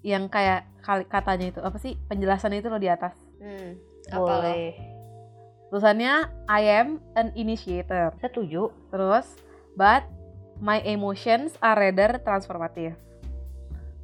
Yang 0.02 0.34
kayak 0.34 0.66
katanya 1.06 1.46
itu 1.54 1.60
apa 1.62 1.78
sih 1.78 1.94
penjelasan 2.10 2.58
itu 2.58 2.66
lo 2.66 2.82
di 2.82 2.90
atas. 2.90 3.14
hmm. 3.38 3.78
boleh 4.10 4.74
Tulisannya 5.70 6.26
I 6.50 6.62
am 6.82 6.98
an 7.14 7.30
initiator. 7.38 8.10
setuju 8.18 8.74
Terus 8.90 9.38
but 9.78 10.02
my 10.58 10.82
emotions 10.82 11.54
are 11.62 11.78
rather 11.78 12.18
transformative. 12.18 12.98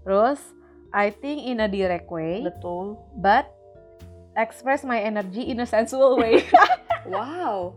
Terus 0.07 0.39
I 0.95 1.11
think 1.11 1.51
in 1.51 1.59
a 1.59 1.67
direct 1.67 2.07
way, 2.07 2.47
betul 2.47 2.95
but 3.19 3.51
express 4.39 4.87
my 4.87 5.03
energy 5.03 5.51
in 5.51 5.59
a 5.59 5.67
sensual 5.67 6.15
way. 6.15 6.47
wow 7.11 7.71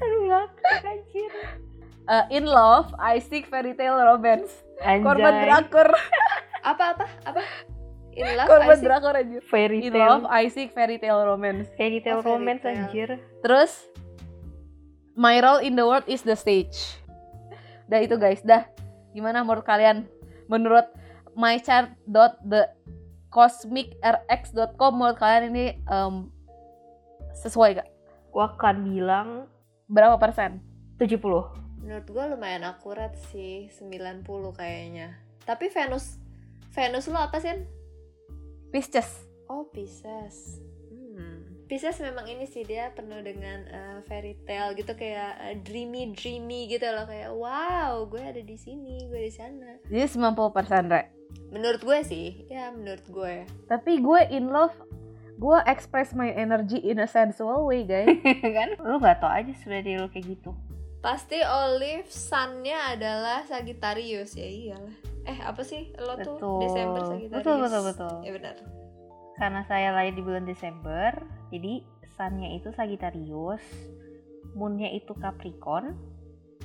aduh 0.00 0.20
ngakak 0.30 0.82
anjir 0.86 1.32
Uh, 2.10 2.26
in 2.28 2.42
love, 2.42 2.90
I 2.98 3.22
seek 3.22 3.46
fairy 3.46 3.70
tale 3.72 3.94
romance. 3.96 4.50
Korban 4.82 5.30
anjay 5.30 5.46
drakor. 5.46 5.88
apa 6.70 6.92
apa 6.92 7.04
apa 7.22 7.40
in 8.12 8.26
love 8.34 8.44
I 8.44 8.50
Korban 8.50 8.76
see- 8.76 8.84
drakor 8.84 9.14
aja. 9.14 9.38
fairy 9.46 9.78
In 9.80 9.94
tale 9.94 10.02
love, 10.18 10.24
I 10.26 10.50
seek 10.50 10.74
fairy 10.74 10.98
tale 10.98 11.22
romance. 11.22 11.70
fairy 11.78 12.02
tale 12.02 12.18
Oh, 12.18 12.26
fairy 12.26 12.34
romance 12.36 12.60
tale. 12.60 12.74
anjir 12.82 13.08
Terus 13.40 13.86
my 15.14 15.38
role 15.38 15.62
in 15.62 15.78
the 15.78 15.86
world 15.86 16.02
is 16.04 16.20
the 16.20 16.34
stage. 16.34 16.98
Dah 17.86 18.02
itu 18.02 18.18
guys, 18.18 18.42
dah. 18.42 18.66
Gimana 19.10 19.46
menurut 19.46 19.62
kalian? 19.62 20.10
Menurut 20.46 20.90
mychart.the 21.32 22.62
cosmicrx.com 23.30 24.90
menurut 24.92 25.14
kalian 25.16 25.54
ini 25.54 25.78
em, 25.86 26.26
sesuai 27.36 27.78
gak? 27.78 27.88
gua 28.30 28.50
akan 28.50 28.76
bilang 28.84 29.28
Berapa 29.86 30.18
persen? 30.18 30.58
70 30.98 31.18
menurut 31.80 32.06
gue 32.06 32.24
lumayan 32.36 32.64
akurat 32.68 33.16
sih 33.32 33.72
90 33.72 34.24
kayaknya 34.52 35.16
tapi 35.48 35.72
Venus 35.72 36.20
Venus 36.70 37.08
lo 37.08 37.18
apa 37.18 37.40
sih 37.40 37.56
Pisces. 38.70 39.26
oh 39.48 39.66
Pisces 39.72 40.60
hmm. 40.92 41.66
Pisces 41.66 41.98
memang 42.04 42.28
ini 42.28 42.44
sih 42.46 42.62
dia 42.68 42.92
penuh 42.92 43.24
dengan 43.24 43.64
eh, 43.66 43.98
fairy 44.06 44.36
tale 44.44 44.76
gitu 44.76 44.92
kayak 44.92 45.40
eh, 45.40 45.56
dreamy 45.64 46.12
dreamy 46.12 46.68
gitu 46.68 46.84
loh 46.92 47.08
kayak 47.08 47.32
wow 47.32 48.04
gue 48.06 48.20
ada 48.20 48.42
di 48.44 48.56
sini 48.60 49.08
gue 49.08 49.20
di 49.26 49.32
sana 49.32 49.80
Jadi 49.88 50.20
90 50.20 50.56
persen, 50.56 50.86
Re. 50.86 51.10
menurut 51.50 51.80
gue 51.80 51.98
sih 52.04 52.46
ya 52.46 52.70
menurut 52.70 53.06
gue 53.08 53.48
Tapi 53.66 54.02
gue 54.02 54.20
in 54.30 54.50
love, 54.52 54.74
gue 55.40 55.58
express 55.66 56.14
my 56.14 56.30
energy 56.30 56.78
in 56.78 56.98
a 57.02 57.06
sensual 57.06 57.66
way, 57.66 57.86
guys. 57.86 58.18
kan 58.58 58.78
lu 58.82 58.98
gak 58.98 59.22
tau 59.22 59.30
aja 59.30 59.50
sebenarnya 59.54 60.02
lu 60.02 60.10
kayak 60.10 60.38
gitu 60.38 60.54
pasti 61.00 61.40
Olive 61.40 62.08
sunnya 62.12 62.92
adalah 62.96 63.44
Sagittarius 63.48 64.36
ya 64.36 64.44
iyalah 64.48 64.96
eh 65.24 65.38
apa 65.40 65.60
sih 65.64 65.92
lo 66.00 66.16
tuh 66.20 66.36
Betul. 66.36 66.58
Desember 66.64 67.00
Sagittarius 67.08 67.40
Betul, 67.40 67.56
betul, 67.64 67.82
betul. 67.88 68.14
ya 68.24 68.30
benar 68.36 68.56
karena 69.40 69.60
saya 69.64 69.88
lahir 69.96 70.12
di 70.12 70.22
bulan 70.24 70.44
Desember 70.44 71.10
jadi 71.48 71.80
sunnya 72.16 72.52
itu 72.56 72.68
Sagittarius 72.76 73.64
moonnya 74.52 74.92
itu 74.92 75.16
Capricorn 75.16 75.96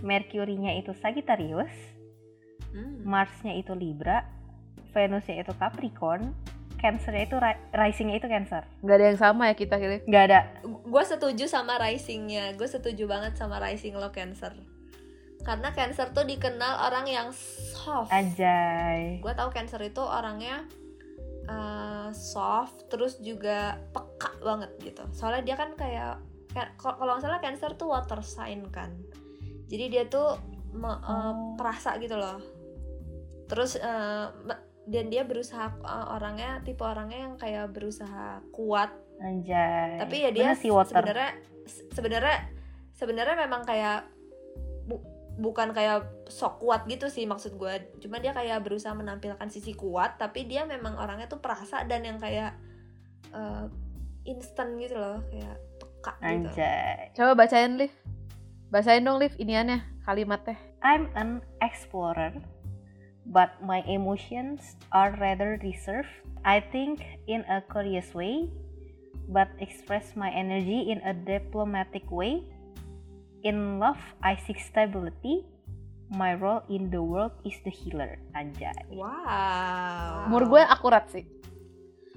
Merkurinya 0.04 0.76
itu 0.76 0.92
Sagittarius 1.00 1.72
Hmm. 2.76 3.08
Marsnya 3.08 3.56
itu 3.56 3.72
Libra 3.72 4.28
Venusnya 4.92 5.40
itu 5.40 5.56
Capricorn 5.56 6.36
Cancernya 6.76 7.24
itu 7.24 7.36
ri- 7.36 7.62
risingnya 7.72 8.16
itu 8.16 8.28
Cancer. 8.28 8.64
Gak 8.80 8.96
ada 8.96 9.06
yang 9.08 9.18
sama 9.18 9.50
ya 9.50 9.56
kita 9.56 9.76
kira. 9.76 10.02
nggak 10.02 10.24
ada. 10.26 10.40
Gue 10.64 11.04
setuju 11.04 11.46
sama 11.46 11.76
risingnya. 11.78 12.54
Gue 12.54 12.66
setuju 12.66 13.06
banget 13.06 13.34
sama 13.34 13.58
rising 13.58 13.94
lo 13.94 14.10
cancer. 14.10 14.54
Karena 15.42 15.70
cancer 15.72 16.10
tuh 16.10 16.24
dikenal 16.24 16.84
orang 16.84 17.06
yang 17.06 17.28
soft. 17.32 18.10
Anjay. 18.10 19.18
Gue 19.18 19.34
tahu 19.34 19.50
cancer 19.50 19.78
itu 19.80 20.00
orangnya 20.00 20.66
uh, 21.46 22.10
soft 22.12 22.86
terus 22.88 23.18
juga 23.18 23.78
peka 23.90 24.34
banget 24.40 24.74
gitu. 24.80 25.06
Soalnya 25.12 25.42
dia 25.44 25.56
kan 25.56 25.74
kayak 25.74 26.18
kayak- 26.50 26.74
kalau 26.78 27.14
nggak 27.14 27.24
salah 27.24 27.40
cancer 27.40 27.72
tuh 27.74 27.90
water 27.90 28.20
sign 28.20 28.66
kan. 28.70 28.90
Jadi 29.66 29.86
dia 29.90 30.04
tuh 30.06 30.38
me- 30.72 30.90
uh, 30.98 31.02
Oh. 31.02 31.34
perasa 31.56 31.98
gitu 31.98 32.18
loh. 32.18 32.42
Terus 33.46 33.78
uh, 33.78 34.34
dan 34.86 35.10
dia 35.10 35.26
berusaha 35.26 35.74
uh, 35.82 36.14
orangnya 36.14 36.62
tipe 36.62 36.82
orangnya 36.86 37.26
yang 37.30 37.36
kayak 37.36 37.74
berusaha 37.74 38.42
kuat. 38.54 38.94
Anjay. 39.18 39.98
Tapi 40.00 40.16
ya 40.28 40.30
dia 40.30 40.50
sebenarnya 40.56 41.30
se- 41.66 41.88
sebenarnya 41.92 42.38
sebenarnya 42.94 43.36
memang 43.48 43.66
kayak 43.66 44.06
bu- 44.86 45.04
bukan 45.36 45.76
kayak 45.76 46.30
sok 46.32 46.64
kuat 46.64 46.88
gitu 46.88 47.12
sih 47.12 47.28
maksud 47.28 47.60
gue 47.60 48.00
cuma 48.00 48.24
dia 48.24 48.32
kayak 48.32 48.64
berusaha 48.64 48.96
menampilkan 48.96 49.52
sisi 49.52 49.76
kuat 49.76 50.16
tapi 50.16 50.48
dia 50.48 50.64
memang 50.64 50.96
orangnya 50.96 51.28
tuh 51.28 51.44
perasa 51.44 51.84
dan 51.84 52.08
yang 52.08 52.16
kayak 52.16 52.56
eh, 53.36 53.66
instan 54.26 54.80
gitu 54.80 54.96
loh 54.96 55.20
kayak 55.28 55.56
peka 55.80 56.12
gitu. 56.20 56.50
Anjay. 56.50 57.12
Coba 57.14 57.32
bacain, 57.36 57.76
Liv. 57.78 57.94
Bacain 58.72 59.04
dong, 59.04 59.22
Liv, 59.22 59.34
iniannya, 59.38 59.84
kalimatnya. 60.04 60.58
I'm 60.82 61.10
an 61.14 61.42
explorer, 61.62 62.34
but 63.26 63.58
my 63.62 63.82
emotions 63.90 64.78
are 64.92 65.18
rather 65.20 65.60
reserved. 65.62 66.10
I 66.46 66.62
think 66.62 67.02
in 67.26 67.42
a 67.50 67.62
curious 67.66 68.14
way, 68.14 68.50
but 69.30 69.50
express 69.58 70.14
my 70.14 70.30
energy 70.30 70.94
in 70.94 71.02
a 71.02 71.14
diplomatic 71.14 72.06
way. 72.10 72.46
In 73.46 73.78
love, 73.82 74.02
I 74.22 74.38
seek 74.46 74.62
stability. 74.62 75.46
My 76.14 76.38
role 76.38 76.62
in 76.70 76.94
the 76.94 77.02
world 77.02 77.34
is 77.42 77.58
the 77.66 77.74
healer. 77.74 78.22
Anjay. 78.38 78.74
wow 78.94 80.30
Umur 80.30 80.46
gue 80.46 80.62
akurat 80.62 81.10
sih. 81.10 81.26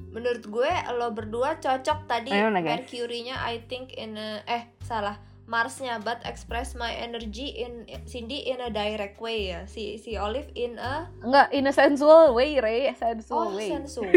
menurut 0.09 0.45
gue 0.49 0.73
lo 0.97 1.13
berdua 1.13 1.61
cocok 1.61 2.09
tadi. 2.09 2.33
Mercury-nya 2.33 3.45
I 3.45 3.61
think 3.69 3.93
in 3.93 4.17
a, 4.17 4.41
eh 4.49 4.73
salah 4.81 5.21
Mars-nya 5.49 5.97
but 5.99 6.21
express 6.23 6.77
my 6.77 6.93
energy 6.93 7.57
in 7.57 7.89
Cindy 8.05 8.45
in 8.45 8.61
a 8.61 8.69
direct 8.69 9.17
way 9.17 9.49
ya 9.49 9.65
si 9.65 9.97
si 9.97 10.13
Olive 10.15 10.53
in 10.53 10.77
a 10.77 11.09
Enggak, 11.19 11.49
in 11.51 11.65
a 11.65 11.73
sensual 11.73 12.31
way, 12.31 12.61
Ray. 12.61 12.87
oh 12.87 12.95
Sensual 12.95 13.49
way. 13.57 13.73
sensual 13.73 14.13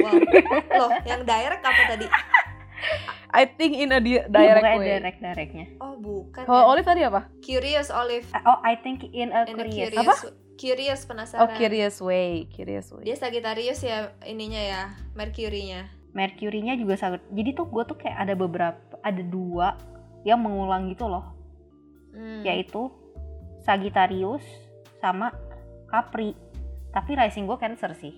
loh 0.70 0.92
yang 1.04 1.24
direct 1.24 1.64
apa 1.64 1.82
tadi 1.90 2.08
I 3.32 3.48
think 3.48 3.80
in 3.80 3.90
a 3.90 4.04
di- 4.04 4.28
direct 4.28 4.60
bukan 4.60 4.76
way. 4.78 4.88
direct 4.92 5.20
directnya. 5.22 5.66
oh 5.80 5.96
bukan 5.96 6.44
Kalau 6.44 6.62
ya. 6.62 6.68
Olive 6.68 6.84
tadi 6.86 7.02
apa? 7.02 7.22
curious 7.40 7.88
Olive 7.88 8.28
Oh, 8.44 8.60
I 8.60 8.76
think 8.76 9.08
in 9.08 9.32
a 9.32 9.48
in 9.48 9.56
a 9.56 9.64
curious. 9.64 9.88
curious 9.90 10.20
curious 10.58 11.02
Oh, 11.02 11.08
penasaran 11.08 11.56
curious 11.56 11.96
way, 11.98 12.52
curious 12.52 12.92
way. 12.92 13.08
dia 13.08 13.16
Sagittarius 13.16 13.80
ya 13.80 14.12
ininya 14.22 14.60
ya 14.60 14.82
Mercury-nya 15.16 15.88
Mercury-nya 16.12 16.76
juga 16.76 17.00
sangat. 17.00 17.24
Jadi 17.32 17.56
tuh 17.56 17.72
gue 17.72 17.88
tuh 17.88 17.96
kayak 17.96 18.20
ada 18.20 18.36
beberapa, 18.36 18.76
ada 19.00 19.24
dua 19.24 19.80
yang 20.28 20.40
mengulang 20.42 20.90
gitu 20.92 21.08
loh. 21.08 21.42
Hmm. 22.12 22.44
yaitu 22.44 22.92
Sagittarius 23.64 24.44
sama 25.00 25.32
Capri. 25.88 26.36
Tapi 26.92 27.12
rising 27.16 27.48
gue 27.48 27.56
Cancer 27.56 27.96
sih. 27.96 28.12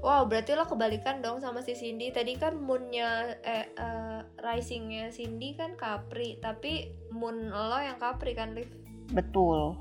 Wow, 0.00 0.24
berarti 0.24 0.56
lo 0.56 0.64
kebalikan 0.64 1.20
dong 1.20 1.44
sama 1.44 1.60
si 1.60 1.76
Cindy. 1.76 2.08
Tadi 2.08 2.32
kan 2.40 2.56
moonnya 2.56 3.36
eh 3.44 3.68
eh, 3.68 4.20
risingnya 4.40 5.12
Cindy 5.12 5.52
kan 5.52 5.76
Capri, 5.76 6.40
tapi 6.40 6.88
moon 7.12 7.52
lo 7.52 7.76
yang 7.76 8.00
Capri 8.00 8.32
kan, 8.32 8.56
Liv? 8.56 8.70
Betul. 9.12 9.76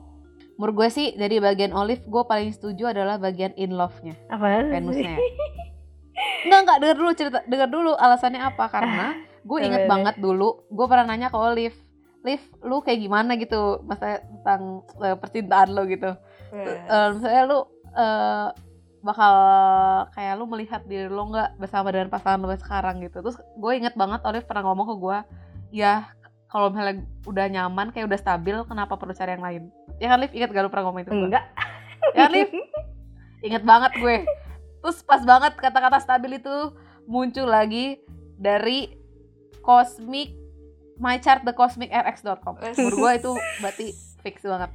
Menurut 0.60 0.75
gue 0.75 0.89
sih 0.91 1.08
dari 1.15 1.39
bagian 1.39 1.72
Olive 1.72 2.03
gue 2.03 2.24
paling 2.27 2.51
setuju 2.51 2.91
adalah 2.91 3.15
bagian 3.15 3.55
in 3.55 3.79
love-nya 3.79 4.19
Apa? 4.27 4.67
Venusnya. 4.67 5.15
Enggak 6.43 6.60
enggak 6.67 6.77
denger 6.84 6.98
dulu 7.00 7.12
cerita 7.15 7.39
denger 7.48 7.69
dulu 7.72 7.91
alasannya 7.96 8.43
apa 8.43 8.67
karena 8.67 9.15
gue 9.46 9.58
inget 9.63 9.86
Boleh, 9.86 9.91
banget 9.91 10.15
dulu 10.19 10.50
gue 10.67 10.86
pernah 10.86 11.05
nanya 11.10 11.31
ke 11.31 11.38
Olive 11.39 11.77
Liv, 12.19 12.43
lu 12.67 12.84
kayak 12.84 13.00
gimana 13.00 13.39
gitu 13.39 13.79
masalah 13.88 14.19
tentang 14.19 14.84
eh, 15.00 15.15
percintaan 15.15 15.72
lo 15.72 15.88
gitu. 15.88 16.12
Eh, 16.51 17.08
misalnya 17.15 17.43
lu 17.48 17.60
eh, 17.96 18.48
bakal 19.00 19.36
kayak 20.12 20.34
lu 20.36 20.43
melihat 20.51 20.84
diri 20.84 21.08
lo 21.08 21.31
nggak 21.31 21.55
bersama 21.55 21.96
dengan 21.96 22.12
pasangan 22.12 22.43
lo 22.43 22.51
sekarang 22.60 23.00
gitu. 23.00 23.24
Terus 23.24 23.39
gue 23.39 23.72
inget 23.72 23.96
banget 23.96 24.19
Olive 24.27 24.43
pernah 24.43 24.67
ngomong 24.67 24.88
ke 24.91 24.96
gue, 25.00 25.17
ya 25.79 26.12
kalau 26.51 26.74
misalnya 26.74 27.08
udah 27.24 27.46
nyaman 27.48 27.88
kayak 27.96 28.12
udah 28.12 28.19
stabil, 28.19 28.58
kenapa 28.67 29.00
perlu 29.00 29.15
cari 29.15 29.39
yang 29.39 29.46
lain? 29.46 29.63
Ya 30.01 30.12
kan 30.12 30.19
Liv, 30.19 30.34
inget 30.36 30.50
gak 30.51 30.63
lu 30.65 30.72
pernah 30.74 30.91
ngomong 30.91 31.08
itu? 31.08 31.12
Enggak. 31.15 31.46
Ya 32.17 32.27
kan 32.27 32.31
Liv? 32.36 32.50
Inget 33.46 33.63
banget 33.63 33.91
gue. 33.96 34.27
Terus 34.84 34.98
pas 35.08 35.24
banget 35.24 35.55
kata-kata 35.55 36.03
stabil 36.03 36.41
itu 36.41 36.74
muncul 37.08 37.48
lagi 37.48 38.01
dari 38.36 38.99
Cosmic 39.62 40.34
My 41.00 41.16
Chart 41.18 41.44
the 41.44 41.56
Cosmic 41.56 41.89
RX.com. 41.89 42.60
Menurut 42.60 42.98
gue 42.98 43.12
itu 43.18 43.32
berarti 43.60 43.88
fix 44.20 44.44
banget. 44.44 44.72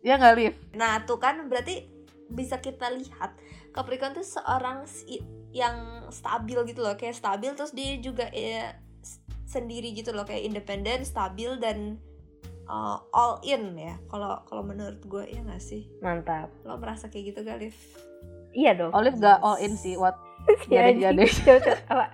Ya 0.00 0.14
nggak 0.14 0.34
Liv? 0.38 0.54
Nah, 0.78 1.02
tuh 1.02 1.18
kan 1.18 1.50
berarti 1.50 1.90
bisa 2.30 2.62
kita 2.62 2.92
lihat 2.92 3.34
Capricorn 3.74 4.14
tuh 4.14 4.22
seorang 4.22 4.86
si- 4.86 5.24
yang 5.50 6.06
stabil 6.08 6.60
gitu 6.66 6.80
loh, 6.80 6.94
kayak 6.94 7.18
stabil 7.18 7.50
terus 7.52 7.74
dia 7.74 7.98
juga 7.98 8.30
ya, 8.30 8.78
sendiri 9.44 9.90
gitu 9.90 10.14
loh, 10.14 10.22
kayak 10.22 10.46
independen, 10.46 11.02
stabil 11.02 11.58
dan 11.58 11.98
uh, 12.68 13.02
all 13.10 13.40
in 13.42 13.74
ya. 13.74 13.98
Kalau 14.06 14.44
kalau 14.46 14.62
menurut 14.62 15.02
gue 15.02 15.24
ya 15.26 15.40
nggak 15.42 15.58
sih? 15.58 15.88
Mantap. 15.98 16.52
Lo 16.62 16.78
merasa 16.78 17.10
kayak 17.10 17.34
gitu 17.34 17.38
gak, 17.42 17.58
Liv? 17.58 17.74
Iya 18.52 18.76
dong. 18.76 18.92
Olive 18.94 19.18
gak 19.18 19.40
all 19.42 19.58
in 19.58 19.74
sih. 19.74 19.98
What? 19.98 20.14
Ya, 20.72 20.88
Jadi 20.88 21.04
jadi. 21.04 21.24
Apa? 21.92 22.06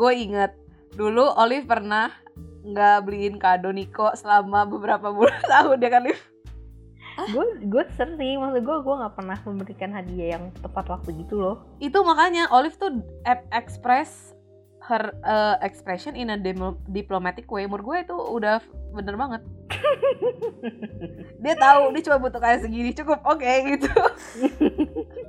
Gue 0.00 0.12
inget 0.16 0.56
dulu 0.96 1.28
Olive 1.36 1.68
pernah 1.68 2.08
nggak 2.64 2.96
beliin 3.04 3.36
kado 3.36 3.68
Niko 3.68 4.16
selama 4.16 4.64
beberapa 4.64 5.12
bulan 5.12 5.44
tahun 5.52 5.76
ya 5.76 5.90
kan 5.92 6.04
Liv? 6.08 6.20
gue 7.20 7.68
gue 7.68 7.84
sering 8.00 8.40
maksud 8.40 8.64
gue 8.64 8.76
gue 8.80 8.94
nggak 8.96 9.12
pernah 9.12 9.36
memberikan 9.44 9.92
hadiah 9.92 10.40
yang 10.40 10.48
tepat 10.56 10.88
waktu 10.88 11.20
gitu 11.20 11.36
loh 11.36 11.56
Itu 11.76 12.00
makanya 12.00 12.48
Olive 12.48 12.80
tuh 12.80 12.96
express 13.52 14.32
her 14.90 15.12
uh, 15.22 15.60
expression 15.60 16.16
in 16.16 16.32
a 16.32 16.38
diplomatic 16.88 17.46
way. 17.52 17.68
Menurut 17.68 17.84
gue 17.84 17.98
itu 18.10 18.16
udah 18.16 18.58
bener 18.96 19.14
banget. 19.14 19.42
dia 21.44 21.54
tahu 21.54 21.94
dia 21.94 22.02
cuma 22.10 22.18
butuh 22.18 22.40
kayak 22.42 22.64
segini 22.64 22.90
cukup 22.96 23.20
oke 23.22 23.52
gitu. 23.76 23.86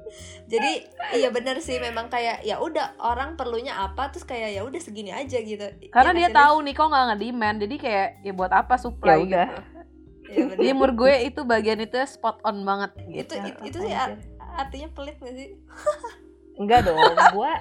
Jadi 0.46 0.72
iya 1.16 1.30
bener 1.30 1.60
sih 1.60 1.80
memang 1.80 2.08
kayak 2.08 2.44
ya 2.44 2.60
udah 2.60 3.00
orang 3.00 3.36
perlunya 3.36 3.72
apa 3.74 4.12
terus 4.12 4.24
kayak 4.24 4.52
ya 4.52 4.62
udah 4.62 4.78
segini 4.78 5.10
aja 5.10 5.40
gitu. 5.40 5.64
Karena 5.90 6.12
Iya 6.12 6.18
dia 6.18 6.28
sih, 6.28 6.36
tahu 6.36 6.56
Niko 6.62 6.84
nggak 6.86 7.06
nge-demand 7.10 7.58
jadi 7.62 7.76
kayak 7.78 8.08
ya 8.22 8.34
buat 8.34 8.52
apa 8.52 8.76
supply 8.76 9.10
Ya 9.10 9.18
udah. 9.18 9.48
gitu. 9.48 9.62
Iya 10.28 10.44
bener. 10.46 10.58
Jadi 10.60 10.72
menurut 10.72 10.96
gue 10.98 11.14
itu 11.26 11.42
bagian 11.44 11.80
itu 11.80 11.96
spot 12.06 12.40
on 12.42 12.64
banget 12.64 12.92
gitu. 13.06 13.20
itu 13.22 13.34
itu, 13.38 13.60
itu 13.66 13.78
sih 13.82 13.94
art- 13.94 14.28
artinya 14.40 14.88
pelit 14.92 15.16
gak 15.18 15.32
sih? 15.32 15.50
enggak 16.54 16.84
dong 16.84 16.96
gue 17.36 17.52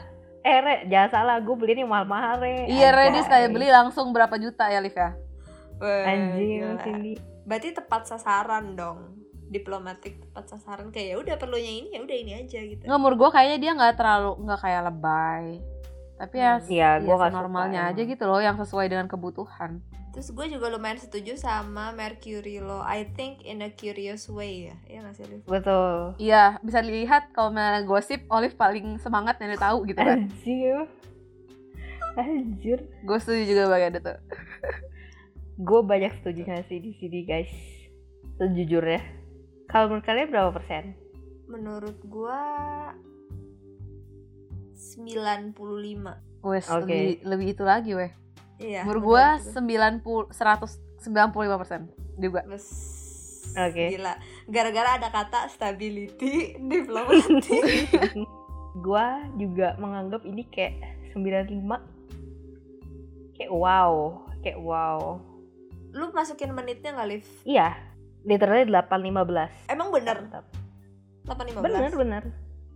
eh 0.40 0.58
re 0.58 0.74
jangan 0.86 1.10
salah 1.12 1.36
gue 1.38 1.52
beliin 1.52 1.84
yang 1.84 1.92
mahal-mahal 1.92 2.40
re 2.40 2.64
Iya, 2.66 2.90
Anjay. 2.90 3.12
Redis 3.12 3.26
kayak 3.28 3.48
beli 3.50 3.68
langsung 3.68 4.10
berapa 4.10 4.34
juta 4.34 4.66
ya, 4.66 4.80
Liv 4.80 4.92
ya? 4.92 5.12
Wah, 5.78 6.04
anjing. 6.06 6.80
Cindy 6.80 7.14
Berarti 7.42 7.68
tepat 7.72 8.06
sasaran 8.06 8.72
dong. 8.72 9.19
Diplomatik 9.50 10.22
tepat 10.22 10.46
sasaran 10.46 10.94
kayak 10.94 11.08
ya 11.10 11.16
udah 11.18 11.34
perlunya 11.36 11.72
ini 11.82 11.88
ya 11.90 12.00
udah 12.06 12.16
ini 12.16 12.32
aja 12.38 12.60
gitu. 12.62 12.82
Nggak, 12.86 12.98
menurut 13.02 13.18
gue 13.18 13.30
kayaknya 13.34 13.58
dia 13.58 13.70
nggak 13.74 13.94
terlalu 13.98 14.32
nggak 14.46 14.60
kayak 14.62 14.82
lebay. 14.86 15.44
Tapi 16.20 16.36
ya, 16.36 16.52
Hmm. 16.60 16.68
Iya, 16.68 16.90
ya 17.00 17.04
gua 17.04 17.14
nggak 17.16 17.32
normalnya 17.32 17.80
aja 17.90 18.02
gitu 18.04 18.24
loh, 18.28 18.40
yang 18.44 18.56
sesuai 18.60 18.86
dengan 18.92 19.08
kebutuhan. 19.10 19.80
Terus 20.10 20.34
gue 20.34 20.46
juga 20.58 20.66
lumayan 20.68 20.98
setuju 20.98 21.38
sama 21.38 21.94
Mercury 21.94 22.58
lo. 22.58 22.82
I 22.82 23.06
think 23.14 23.46
in 23.46 23.62
a 23.62 23.70
curious 23.70 24.26
way 24.26 24.68
ya. 24.68 24.76
Iya 24.90 24.98
gak 25.06 25.14
sih 25.14 25.24
betul 25.46 26.18
Iya, 26.18 26.58
bisa 26.66 26.82
dilihat 26.82 27.30
kalau 27.30 27.54
misalnya 27.54 27.86
gosip 27.86 28.26
Olive 28.26 28.58
paling 28.58 28.98
semangat 28.98 29.38
yang 29.38 29.54
tahu 29.54 29.86
gitu 29.86 30.02
kan. 30.02 30.26
anjir 30.26 30.86
anjir 32.18 32.78
gue 33.06 33.18
setuju 33.22 33.42
juga 33.54 33.62
bagian 33.70 34.02
itu. 34.02 34.14
gue 35.60 35.80
banyak 35.84 36.12
setuju 36.20 36.42
sih 36.66 36.78
di 36.82 36.92
sini 36.98 37.20
guys 37.22 37.52
sejujurnya 38.40 39.19
kalau 39.70 39.86
menurut 39.88 40.04
kalian 40.04 40.28
berapa 40.34 40.50
persen 40.50 40.98
Menurut 41.46 41.98
gue 42.06 42.42
95. 44.74 45.54
Wes, 46.46 46.66
Oke. 46.70 46.78
lebih, 46.86 47.06
lebih 47.26 47.46
itu 47.52 47.64
lagi 47.66 47.92
weh. 47.92 48.10
Iya. 48.62 48.86
Menurut 48.86 49.02
gue 49.14 49.24
bener 49.42 49.42
gitu. 49.42 50.30
90 50.30 51.04
195 51.04 51.60
persen 51.60 51.80
juga. 52.16 52.40
Bes. 52.46 52.66
Oke. 53.50 53.98
Gila. 53.98 54.14
Gara-gara 54.46 54.90
ada 55.02 55.08
kata 55.10 55.50
stability, 55.50 56.54
diplomatik. 56.70 57.90
gue 58.86 59.06
juga 59.36 59.74
menganggap 59.82 60.22
ini 60.22 60.46
kayak 60.46 60.78
95 61.10 61.58
kayak 63.34 63.50
wow 63.50 64.22
kayak 64.46 64.62
wow 64.62 65.18
Lu 65.90 66.14
masukin 66.14 66.54
menitnya 66.54 66.94
gak 66.94 67.08
Liv? 67.10 67.26
iya 67.42 67.74
literally 68.22 68.66
815 68.66 69.68
Emang 69.68 69.88
bener? 69.90 70.16
Mantap. 70.22 70.46
815? 71.24 71.60
bener 71.60 71.92
bener 71.92 72.24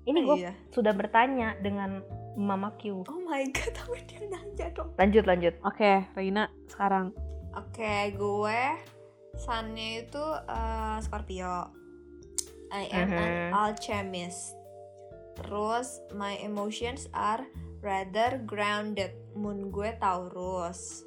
ini 0.05 0.21
Oh, 0.21 0.27
gue 0.31 0.37
iya. 0.43 0.53
sudah 0.69 0.93
bertanya 0.93 1.57
dengan 1.59 2.05
Mama 2.35 2.77
Q 2.77 3.05
Oh 3.05 3.21
my 3.23 3.45
god, 3.51 3.73
tapi 3.73 4.05
dia 4.05 4.21
nanya 4.25 4.69
dong. 4.71 4.93
lanjut 4.95 5.25
lanjut 5.25 5.55
Oke, 5.63 6.05
Reina 6.13 6.47
sekarang. 6.67 7.15
Oke, 7.55 8.13
gue 8.13 8.61
sunnya 9.37 10.03
itu 10.03 10.25
eh, 10.45 10.97
Scorpio. 11.01 11.71
I 12.69 12.85
am 12.91 13.09
an 13.09 13.15
Mhm. 13.15 13.51
alchemist. 13.55 14.59
Terus 15.35 15.89
my 16.13 16.35
emotions 16.39 17.07
are 17.11 17.47
rather 17.79 18.43
grounded. 18.43 19.15
Moon 19.33 19.71
gue 19.71 19.95
Taurus. 19.97 21.07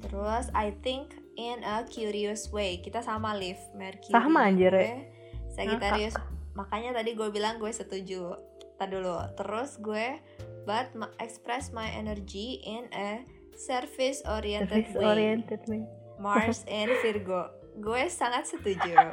Terus 0.00 0.50
I 0.52 0.74
think 0.76 1.14
in 1.36 1.62
a 1.62 1.84
curious 1.84 2.48
way. 2.50 2.80
Kita 2.80 3.04
sama 3.04 3.36
Liv, 3.36 3.60
Mercury. 3.76 4.12
Sama, 4.12 4.48
anjir, 4.48 4.72
ya. 4.72 5.04
Sagittarius. 5.52 6.16
Makanya 6.56 7.00
tadi 7.00 7.16
gue 7.16 7.28
bilang 7.32 7.60
gue 7.60 7.72
setuju. 7.72 8.36
Tadi 8.76 8.92
dulu. 8.92 9.16
Terus 9.36 9.80
gue 9.80 10.20
but 10.66 10.90
express 11.22 11.70
my 11.70 11.86
energy 11.94 12.60
in 12.66 12.90
a 12.90 13.22
service 13.56 14.20
oriented 14.26 14.90
service 14.90 14.98
way. 14.98 15.06
oriented 15.06 15.62
man 15.70 15.86
Mars 16.20 16.66
and 16.68 16.92
Virgo. 17.00 17.52
Gue 17.80 18.08
sangat 18.08 18.48
setuju. 18.48 19.12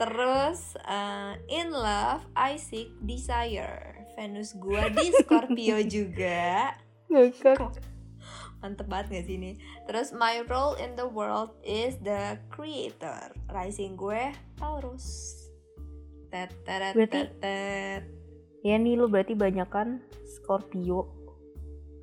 Terus 0.00 0.80
uh, 0.88 1.36
in 1.48 1.72
love 1.72 2.24
I 2.32 2.56
seek 2.56 2.92
desire. 3.04 4.08
Venus 4.16 4.56
gue 4.56 4.80
di 4.96 5.12
Scorpio 5.16 5.76
juga. 6.00 6.76
Mantep 8.60 8.86
banget 8.92 9.06
gak 9.08 9.24
sih 9.24 9.36
ini? 9.40 9.56
Terus 9.88 10.12
my 10.12 10.44
role 10.44 10.76
in 10.76 10.92
the 10.94 11.08
world 11.08 11.56
is 11.64 11.96
the 12.04 12.36
creator. 12.52 13.32
Rising 13.48 13.96
gue 13.96 14.32
Taurus. 14.60 15.36
Tet, 16.30 16.54
Berarti- 16.62 17.26
tet, 17.42 18.06
ya 18.62 18.76
nih 18.78 18.94
lu 18.94 19.10
berarti 19.10 19.34
banyak 19.34 19.66
kan 19.66 19.98
Scorpio 20.22 21.10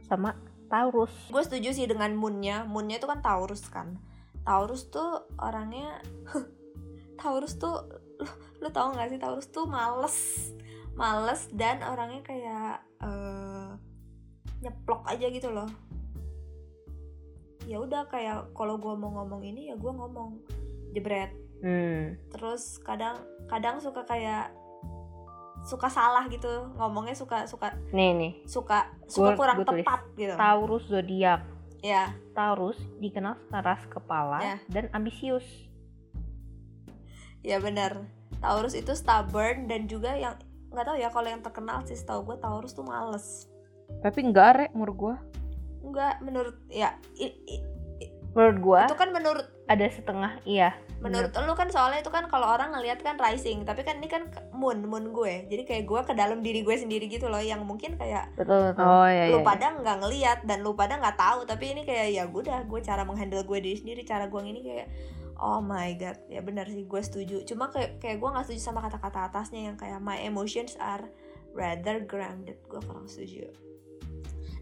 sama 0.03 0.35
Taurus 0.67 1.31
Gue 1.31 1.39
setuju 1.47 1.71
sih 1.71 1.87
dengan 1.87 2.11
moonnya. 2.11 2.67
Moonnya 2.67 2.99
itu 2.99 3.07
kan 3.07 3.23
Taurus 3.23 3.63
kan. 3.71 3.95
Taurus 4.43 4.91
tuh 4.91 5.23
orangnya 5.39 6.03
Taurus 7.21 7.55
tuh 7.55 7.87
lu, 8.19 8.27
lu 8.65 8.69
tau 8.73 8.91
gak 8.91 9.13
sih 9.13 9.19
Taurus 9.21 9.47
tuh 9.47 9.69
males 9.69 10.17
males 10.97 11.45
dan 11.53 11.85
orangnya 11.85 12.25
kayak 12.25 12.75
eh, 13.05 13.69
nyeplok 14.65 15.05
aja 15.05 15.29
gitu 15.29 15.53
loh 15.53 15.69
ya 17.67 17.77
udah 17.77 18.07
kayak 18.07 18.55
kalau 18.55 18.79
gue 18.79 18.93
mau 18.93 19.11
ngomong 19.13 19.43
ini 19.43 19.67
ya 19.67 19.75
gue 19.75 19.91
ngomong 19.91 20.39
jebret. 20.91 21.35
Hmm. 21.59 22.15
Terus 22.31 22.79
kadang 22.79 23.19
kadang 23.45 23.77
suka 23.77 24.01
kayak 24.03 24.55
suka 25.59 25.89
salah 25.89 26.23
gitu 26.25 26.47
ngomongnya 26.75 27.11
suka 27.11 27.43
suka 27.43 27.73
nih 27.91 28.13
nih. 28.13 28.31
suka 28.45 28.87
suka 29.05 29.33
Gua- 29.33 29.37
kurang 29.37 29.57
gua 29.57 29.67
tulis. 29.67 29.83
tepat 29.83 30.01
gitu. 30.15 30.33
Taurus 30.33 30.83
zodiak. 30.87 31.41
Ya. 31.79 32.15
Taurus 32.31 32.77
dikenal 32.97 33.35
keras 33.47 33.83
kepala 33.85 34.39
Ya. 34.39 34.55
dan 34.67 34.87
ambisius. 34.91 35.43
Ya 37.41 37.57
benar. 37.57 38.05
Taurus 38.37 38.73
itu 38.73 38.93
stubborn 38.93 39.65
dan 39.65 39.85
juga 39.85 40.13
yang 40.13 40.37
nggak 40.69 40.85
tahu 40.85 40.97
ya 40.97 41.09
kalau 41.09 41.27
yang 41.27 41.41
terkenal 41.41 41.81
sih 41.83 41.97
tau 41.99 42.21
gue 42.21 42.37
Taurus 42.37 42.71
tuh 42.71 42.83
males. 42.83 43.49
Tapi 43.99 44.19
enggak 44.21 44.49
rek 44.57 44.71
menurut 44.71 44.95
gue. 44.95 45.15
Enggak 45.87 46.19
menurut 46.19 46.59
ya 46.67 46.99
i- 47.15 47.39
i- 47.47 47.63
menurut 48.35 48.57
gua 48.59 48.81
itu 48.85 48.99
kan 48.99 49.09
menurut 49.15 49.47
ada 49.67 49.85
setengah 49.87 50.31
iya. 50.47 50.71
Menurut 50.97 51.29
lu 51.29 51.53
kan 51.53 51.69
soalnya 51.69 52.01
itu 52.01 52.09
kan 52.09 52.25
kalau 52.25 52.49
orang 52.49 52.73
ngelihat 52.73 53.05
kan 53.05 53.21
rising 53.21 53.61
tapi 53.69 53.85
kan 53.85 54.01
ini 54.01 54.09
kan 54.09 54.33
moon 54.49 54.81
moon 54.89 55.13
gue. 55.13 55.45
Jadi 55.45 55.63
kayak 55.69 55.83
gue 55.85 56.01
ke 56.09 56.13
dalam 56.17 56.41
diri 56.41 56.65
gue 56.65 56.73
sendiri 56.73 57.05
gitu 57.05 57.29
loh 57.29 57.37
yang 57.37 57.61
mungkin 57.61 58.01
kayak 58.01 58.33
betul 58.33 58.73
betul. 58.73 58.81
Oh 58.81 59.05
iya 59.05 59.29
lu 59.29 59.39
iya. 59.41 59.45
pada 59.45 59.77
nggak 59.77 59.97
ngelihat 60.01 60.39
dan 60.49 60.65
lu 60.65 60.73
pada 60.73 60.97
nggak 60.97 61.13
tahu 61.13 61.45
tapi 61.45 61.77
ini 61.77 61.85
kayak 61.85 62.17
ya 62.17 62.23
gue 62.25 62.41
udah 62.41 62.65
gue 62.65 62.79
cara 62.81 63.05
menghandle 63.05 63.45
gue 63.45 63.59
diri 63.61 63.77
sendiri 63.77 64.01
cara 64.09 64.25
gue 64.25 64.41
ini 64.41 64.65
kayak 64.65 64.87
oh 65.37 65.61
my 65.61 65.93
god 66.01 66.17
ya 66.33 66.41
benar 66.41 66.65
sih 66.65 66.89
gue 66.89 67.01
setuju. 67.05 67.45
Cuma 67.45 67.69
kayak 67.69 68.01
kayak 68.01 68.17
gue 68.17 68.29
nggak 68.33 68.45
setuju 68.49 68.61
sama 68.65 68.81
kata-kata 68.81 69.29
atasnya 69.29 69.69
yang 69.69 69.77
kayak 69.77 70.01
my 70.01 70.17
emotions 70.25 70.73
are 70.81 71.05
rather 71.53 72.01
grounded. 72.01 72.57
Gue 72.65 72.81
kurang 72.81 73.05
setuju 73.05 73.53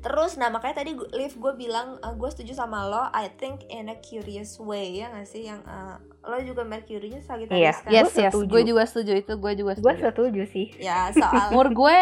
terus 0.06 0.38
nah 0.38 0.48
makanya 0.48 0.80
tadi 0.80 0.94
Liv 0.94 1.34
gue 1.34 1.54
bilang 1.58 1.98
uh, 1.98 2.14
gue 2.14 2.30
setuju 2.30 2.54
sama 2.56 2.86
lo 2.86 3.10
I 3.10 3.34
think 3.34 3.66
in 3.68 3.90
a 3.90 3.98
curious 3.98 4.62
way 4.62 4.94
ya 4.96 5.10
nggak 5.10 5.26
sih 5.26 5.44
yang 5.44 5.66
uh, 5.66 5.98
lo 6.24 6.38
juga 6.40 6.62
Mercury-nya 6.62 7.20
Sagittarius 7.20 7.58
Iya. 7.58 7.74
kan 7.76 7.90
Yes 7.92 8.06
Gua 8.08 8.22
yes, 8.22 8.32
setuju. 8.32 8.48
gue 8.48 8.62
juga 8.64 8.84
setuju 8.84 9.14
itu, 9.16 9.34
gue 9.36 9.52
juga 9.56 9.72
gua 9.76 9.94
setuju. 9.94 10.06
setuju 10.06 10.42
sih 10.46 10.68
ya 10.80 11.10
soal 11.12 11.50
Menurut 11.50 11.74
gue 11.74 11.96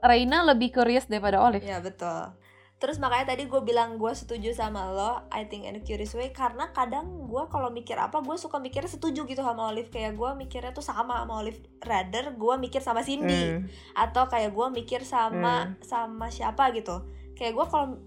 Reina 0.00 0.40
lebih 0.42 0.72
curious 0.72 1.04
daripada 1.04 1.36
Olive. 1.38 1.60
Ya 1.62 1.78
betul. 1.78 2.32
Terus 2.74 2.96
makanya 2.98 3.32
tadi 3.32 3.44
gue 3.44 3.60
bilang 3.60 3.96
gue 3.96 4.12
setuju 4.12 4.52
sama 4.52 4.88
lo, 4.90 5.12
I 5.30 5.44
think 5.44 5.64
in 5.64 5.72
a 5.74 5.80
curious 5.80 6.12
way 6.12 6.28
karena 6.30 6.68
kadang 6.70 7.06
gue 7.24 7.42
kalau 7.46 7.68
mikir 7.68 7.96
apa 7.96 8.20
gue 8.20 8.36
suka 8.36 8.56
mikirnya 8.58 8.90
setuju 8.90 9.24
gitu 9.24 9.40
sama 9.40 9.68
Olive 9.68 9.88
kayak 9.88 10.12
gue 10.12 10.30
mikirnya 10.34 10.68
tuh 10.70 10.80
sama 10.80 11.16
sama 11.18 11.40
Olive 11.40 11.56
rather 11.80 12.32
gue 12.32 12.54
mikir 12.58 12.80
sama 12.80 13.00
Cindy 13.00 13.56
Hmm. 13.56 13.64
atau 13.94 14.24
kayak 14.26 14.52
gue 14.52 14.66
mikir 14.74 15.00
sama 15.02 15.76
sama 15.80 16.28
siapa 16.28 16.68
gitu 16.72 17.08
kayak 17.34 17.52
gue 17.52 17.66
kalau 17.66 17.98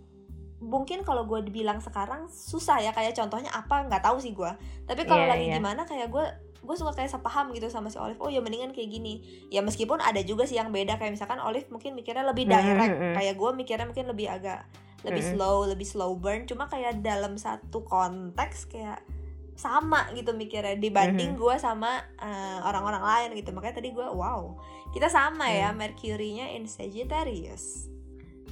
mungkin 0.57 1.05
kalau 1.05 1.23
gue 1.23 1.45
dibilang 1.45 1.77
sekarang 1.77 2.25
susah 2.27 2.81
ya 2.81 2.89
kayak 2.89 3.13
contohnya 3.13 3.51
apa 3.51 3.85
nggak 3.85 4.01
tahu 4.01 4.17
sih 4.17 4.33
gue 4.33 4.49
tapi 4.83 5.05
kalau 5.05 5.21
Iya, 5.21 5.31
lagi 5.31 5.45
iya. 5.45 5.55
gimana 5.55 5.85
kayak 5.85 6.09
gue 6.09 6.25
gue 6.57 6.75
suka 6.75 6.91
kayak 6.91 7.13
sepaham 7.13 7.53
gitu 7.53 7.69
sama 7.69 7.87
si 7.87 7.95
Olive 7.95 8.17
oh 8.17 8.27
ya 8.27 8.41
mendingan 8.41 8.73
kayak 8.73 8.89
gini 8.89 9.21
ya 9.47 9.61
meskipun 9.61 10.01
ada 10.01 10.19
juga 10.19 10.43
sih 10.43 10.57
yang 10.57 10.73
beda 10.73 10.97
kayak 10.97 11.13
misalkan 11.13 11.37
Olive 11.37 11.69
mungkin 11.69 11.93
mikirnya 11.93 12.25
lebih 12.25 12.43
Hmm, 12.43 12.53
direct 12.53 12.89
hmm, 12.89 13.03
hmm. 13.03 13.15
kayak 13.15 13.33
gue 13.35 13.49
mikirnya 13.53 13.85
mungkin 13.85 14.05
lebih 14.07 14.27
agak 14.27 14.65
lebih 15.05 15.21
Hmm, 15.21 15.29
hmm. 15.29 15.37
slow 15.37 15.57
lebih 15.63 15.87
slow 15.87 16.11
burn 16.17 16.43
cuma 16.43 16.65
kayak 16.65 16.99
dalam 16.99 17.37
satu 17.37 17.85
konteks 17.85 18.65
kayak 18.67 18.99
sama 19.53 20.09
gitu 20.11 20.33
mikirnya 20.33 20.73
dibanding 20.75 21.33
Hmm. 21.33 21.39
gue 21.39 21.55
sama 21.57 22.01
eh, 22.17 22.59
orang-orang 22.61 23.01
lain 23.01 23.29
gitu 23.37 23.53
makanya 23.53 23.77
tadi 23.77 23.93
gue 23.93 24.03
wow 24.05 24.57
kita 24.89 25.05
sama 25.07 25.47
ya 25.47 25.69
Hmm. 25.69 25.77
Mercury-nya 25.77 26.49
in 26.51 26.65
Sagittarius 26.65 27.85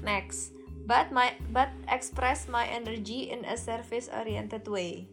next 0.01 0.53
but 0.86 1.10
my 1.10 1.34
but 1.52 1.69
express 1.89 2.45
my 2.45 2.65
energy 2.69 3.34
in 3.34 3.43
a 3.45 3.58
service 3.58 4.08
oriented 4.13 4.65
way. 4.69 5.10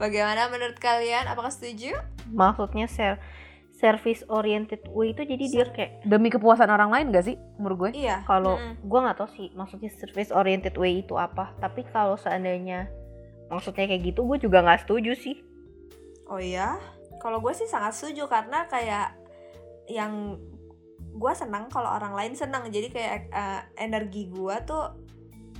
Bagaimana 0.00 0.48
menurut 0.48 0.80
kalian? 0.80 1.28
Apakah 1.28 1.52
setuju? 1.52 1.94
Maksudnya 2.32 2.88
ser 2.88 3.20
service 3.78 4.26
oriented 4.26 4.82
way 4.90 5.14
itu 5.14 5.22
jadi 5.22 5.44
dia 5.46 5.64
kayak 5.70 6.02
Demi 6.02 6.34
kepuasan 6.34 6.66
orang 6.66 6.90
lain 6.90 7.14
gak 7.14 7.30
sih 7.30 7.38
menurut 7.62 7.76
gue? 7.88 7.90
iya. 8.02 8.26
Kalau 8.26 8.58
Mm-mm. 8.58 8.82
gua 8.82 9.06
nggak 9.06 9.22
tahu 9.22 9.30
sih 9.38 9.48
maksudnya 9.54 9.86
service 9.94 10.34
oriented 10.34 10.74
way 10.74 11.06
itu 11.06 11.14
apa. 11.14 11.54
Tapi 11.62 11.86
kalau 11.94 12.18
seandainya 12.18 12.90
maksudnya 13.46 13.86
kayak 13.86 14.02
gitu 14.12 14.26
gue 14.26 14.38
juga 14.42 14.66
nggak 14.66 14.82
setuju 14.82 15.14
sih. 15.14 15.36
Oh 16.28 16.42
ya, 16.42 16.76
kalau 17.22 17.40
gue 17.40 17.54
sih 17.56 17.64
sangat 17.64 17.96
setuju 17.96 18.28
karena 18.28 18.68
kayak 18.68 19.16
yang 19.88 20.36
gue 21.18 21.32
senang 21.34 21.66
kalau 21.66 21.90
orang 21.90 22.14
lain 22.14 22.32
senang. 22.32 22.66
Jadi 22.66 22.88
kayak 22.88 23.28
eh, 23.28 23.60
energi 23.76 24.26
gue 24.26 24.54
tuh 24.62 24.94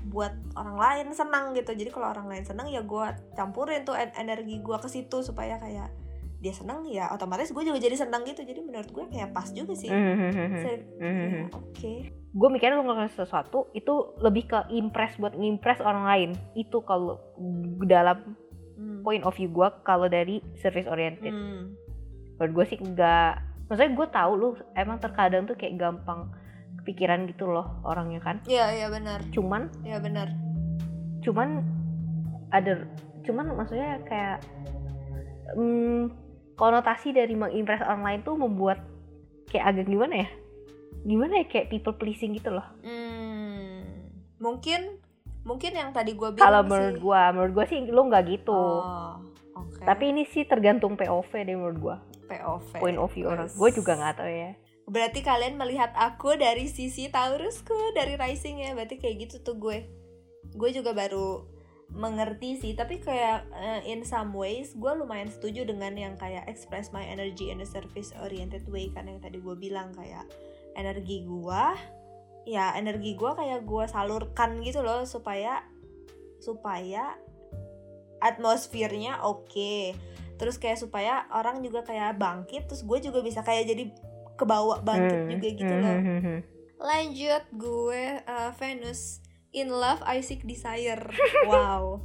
buat 0.07 0.33
orang 0.55 0.77
lain 0.77 1.07
senang 1.13 1.53
gitu. 1.53 1.75
Jadi 1.75 1.91
kalau 1.91 2.09
orang 2.09 2.27
lain 2.27 2.43
senang 2.43 2.67
ya 2.67 2.81
gue 2.81 3.05
campurin 3.35 3.83
tuh 3.83 3.93
en- 3.93 4.15
energi 4.17 4.59
gue 4.59 4.77
ke 4.77 4.89
situ 4.89 5.21
supaya 5.21 5.59
kayak 5.59 5.91
dia 6.39 6.55
senang 6.55 6.87
ya 6.87 7.11
otomatis 7.11 7.51
gue 7.51 7.61
juga 7.61 7.77
jadi 7.77 7.99
senang 7.99 8.23
gitu. 8.23 8.41
Jadi 8.41 8.63
menurut 8.63 8.89
gue 8.89 9.05
kayak 9.11 9.35
pas 9.35 9.51
juga 9.51 9.75
sih. 9.75 9.91
Se- 9.91 10.87
Mhm. 10.97 11.35
ya, 11.35 11.45
Oke. 11.53 11.95
gue 12.15 12.49
mikirnya 12.49 12.79
lu 12.79 12.85
ngelakuin 12.85 13.11
sesuatu 13.11 13.67
itu 13.73 13.91
lebih 14.17 14.47
ke 14.47 14.71
impress 14.71 15.17
buat 15.17 15.35
ngimpress 15.35 15.81
orang 15.81 16.05
lain 16.07 16.31
itu 16.55 16.79
kalau 16.81 17.19
dalam 17.83 18.39
Hmm. 18.79 19.03
point 19.03 19.27
of 19.27 19.35
view 19.35 19.51
gue 19.51 19.67
kalau 19.83 20.07
dari 20.07 20.39
service 20.55 20.87
oriented 20.87 21.35
Hmm. 21.35 21.75
menurut 22.39 22.53
gue 22.55 22.65
sih 22.69 22.79
enggak 22.79 23.43
maksudnya 23.69 23.93
gue 23.95 24.09
tahu 24.09 24.33
lu 24.35 24.49
emang 24.73 24.97
terkadang 24.97 25.45
tuh 25.45 25.55
kayak 25.55 25.77
gampang 25.77 26.33
kepikiran 26.79 27.25
gitu 27.27 27.47
loh 27.47 27.81
orangnya 27.83 28.19
kan 28.19 28.41
Iya 28.45 28.73
iya 28.75 28.87
benar. 28.89 29.21
cuman 29.29 29.69
Iya 29.83 29.99
benar. 29.99 30.29
cuman 31.21 31.61
ada 32.49 32.89
cuman 33.23 33.53
maksudnya 33.53 34.01
kayak 34.03 34.41
hmm, 35.53 36.09
konotasi 36.55 37.13
dari 37.13 37.35
mengimpress 37.35 37.85
lain 37.85 38.21
tuh 38.23 38.35
membuat 38.35 38.81
kayak 39.47 39.65
agak 39.69 39.87
gimana 39.87 40.25
ya 40.25 40.29
gimana 41.01 41.33
ya 41.37 41.47
kayak 41.47 41.69
people 41.69 41.95
pleasing 41.95 42.33
gitu 42.33 42.51
loh 42.51 42.65
Hmm. 42.81 43.85
Mungkin 44.39 45.03
mungkin 45.43 45.73
yang 45.73 45.91
tadi 45.91 46.13
gue 46.13 46.29
bilang 46.31 46.45
kalau 46.45 46.63
menurut 46.63 46.97
gue 46.97 47.21
menurut 47.33 47.53
gue 47.53 47.65
sih 47.67 47.79
lu 47.85 48.07
nggak 48.07 48.25
gitu 48.29 48.53
Oh, 48.55 49.17
oke. 49.55 49.81
tapi 49.81 50.11
ini 50.11 50.23
sih 50.25 50.45
tergantung 50.45 50.95
POV 50.95 51.31
deh 51.33 51.55
menurut 51.55 51.79
gue 51.79 51.97
POV. 52.29 52.79
point 52.79 53.01
of 53.01 53.09
view 53.11 53.27
orang 53.27 53.49
gue 53.49 53.71
juga 53.73 53.97
nggak 53.97 54.15
tahu 54.21 54.29
ya 54.31 54.53
Berarti 54.89 55.21
kalian 55.21 55.61
melihat 55.61 55.93
aku 55.93 56.41
dari 56.41 56.65
sisi 56.65 57.13
Taurusku, 57.13 57.93
dari 57.93 58.17
rising 58.17 58.65
ya. 58.65 58.73
Berarti 58.73 58.97
kayak 58.97 59.29
gitu 59.29 59.37
tuh 59.45 59.61
gue. 59.61 59.85
Gue 60.57 60.73
juga 60.73 60.97
baru 60.97 61.45
mengerti 61.93 62.57
sih, 62.57 62.73
tapi 62.73 63.01
kayak 63.01 63.49
eh, 63.53 63.81
in 63.89 64.05
some 64.05 64.33
ways 64.33 64.77
gue 64.77 64.93
lumayan 64.93 65.29
setuju 65.29 65.69
dengan 65.69 65.93
yang 65.97 66.17
kayak 66.17 66.45
express 66.49 66.93
my 66.93 67.05
energy 67.05 67.53
in 67.53 67.61
a 67.61 67.69
service 67.69 68.17
oriented 68.21 68.65
way 68.69 68.93
karena 68.93 69.17
yang 69.17 69.23
tadi 69.25 69.41
gue 69.41 69.57
bilang 69.57 69.93
kayak 69.97 70.25
energi 70.77 71.25
gue 71.25 71.65
ya 72.45 72.77
energi 72.77 73.17
gue 73.17 73.33
kayak 73.33 73.65
gue 73.65 73.85
salurkan 73.89 74.61
gitu 74.61 74.85
loh 74.85 75.05
supaya 75.09 75.65
supaya 76.45 77.17
atmosfernya 78.21 79.25
oke 79.25 79.97
terus 80.39 80.57
kayak 80.57 80.79
supaya 80.79 81.27
orang 81.29 81.61
juga 81.61 81.83
kayak 81.83 82.15
bangkit 82.15 82.65
terus 82.65 82.81
gue 82.81 82.99
juga 83.01 83.21
bisa 83.21 83.43
kayak 83.43 83.67
jadi 83.67 83.85
kebawa 84.35 84.81
bangkit 84.81 85.19
Hmm, 85.19 85.31
juga 85.31 85.49
gitu 85.53 85.69
hmm, 85.69 85.83
loh 85.83 85.97
hmm, 85.97 86.21
hmm. 86.21 86.39
lanjut 86.79 87.43
gue 87.53 88.03
uh, 88.23 88.51
Venus 88.55 89.19
in 89.51 89.69
love 89.69 89.99
I 90.03 90.21
seek 90.21 90.43
desire 90.43 91.03
wow 91.51 91.99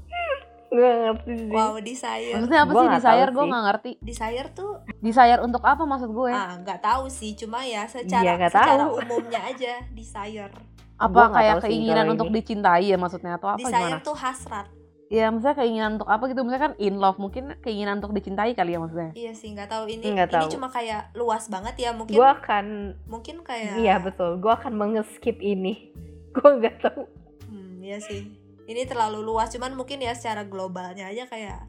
gue 0.67 0.81
nggak 0.81 0.99
ngerti 1.05 1.33
sih 1.37 1.47
wow 1.47 1.73
desire 1.77 2.33
Maksudnya 2.33 2.59
apa 2.59 2.71
Gua 2.71 2.81
sih 2.81 2.89
desire? 2.91 3.29
Gue 3.29 3.45
nggak 3.45 3.63
ngerti. 3.63 3.91
desire 4.01 4.47
tuh 4.51 4.71
Desire 4.97 5.39
untuk 5.39 5.61
apa 5.61 5.83
maksud 5.83 6.09
gue? 6.09 6.31
ah 6.31 6.57
nggak 6.57 6.79
tahu 6.79 7.05
sih 7.07 7.31
cuma 7.33 7.61
ya 7.61 7.85
secara 7.85 8.33
nggak 8.33 8.49
secara 8.51 8.81
tahu. 8.81 8.97
umumnya 8.99 9.39
aja 9.45 9.73
desire 9.91 10.49
gua 10.49 10.97
apa 10.99 11.21
nggak 11.21 11.33
kayak 11.35 11.55
keinginan 11.61 12.05
untuk 12.09 12.27
ini. 12.27 12.35
dicintai 12.35 12.85
ya 12.87 12.97
maksudnya 12.97 13.35
atau 13.35 13.49
apa 13.51 13.61
desire 13.61 13.77
gimana? 13.91 13.97
tuh 14.01 14.15
hasrat 14.15 14.67
Ya 15.13 15.29
maksudnya 15.29 15.53
keinginan 15.53 15.91
untuk 15.95 16.09
apa 16.09 16.25
gitu? 16.25 16.41
Misalnya 16.41 16.63
kan 16.63 16.75
in 16.77 16.97
love 16.97 17.15
mungkin 17.15 17.53
keinginan 17.61 18.01
untuk 18.01 18.11
dicintai 18.11 18.51
kali 18.51 18.73
ya 18.73 18.79
maksudnya. 18.79 19.13
iya 19.13 19.29
sih 19.31 19.53
nggak 19.53 19.69
tahu 19.69 19.85
ini 19.85 20.09
Nggak 20.09 20.25
ini 20.27 20.37
tahu. 20.41 20.49
cuma 20.51 20.67
kayak 20.67 21.13
luas 21.13 21.45
banget 21.47 21.75
ya 21.77 21.93
mungkin 21.93 22.17
gue 22.17 22.29
akan 22.33 22.65
mungkin 23.05 23.35
kayak 23.41 23.77
iya 23.77 23.95
betul 23.97 24.41
gue 24.41 24.49
akan 24.49 24.73
mengeskip 24.73 25.37
ini 25.37 25.93
gue 26.33 26.49
nggak 26.51 26.81
tahu 26.81 27.05
Hmm, 27.45 27.77
iya 27.79 28.01
sih. 28.01 28.25
Ini 28.63 28.87
terlalu 28.87 29.21
luas, 29.21 29.51
cuman 29.51 29.71
mungkin 29.73 29.99
ya 29.99 30.11
secara 30.11 30.41
globalnya 30.41 31.05
aja 31.05 31.27
kayak 31.27 31.61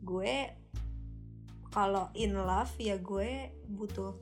gue 0.00 0.54
kalau 1.68 2.06
in 2.14 2.36
love 2.36 2.70
ya 2.78 2.94
gue 2.94 3.50
butuh 3.66 4.14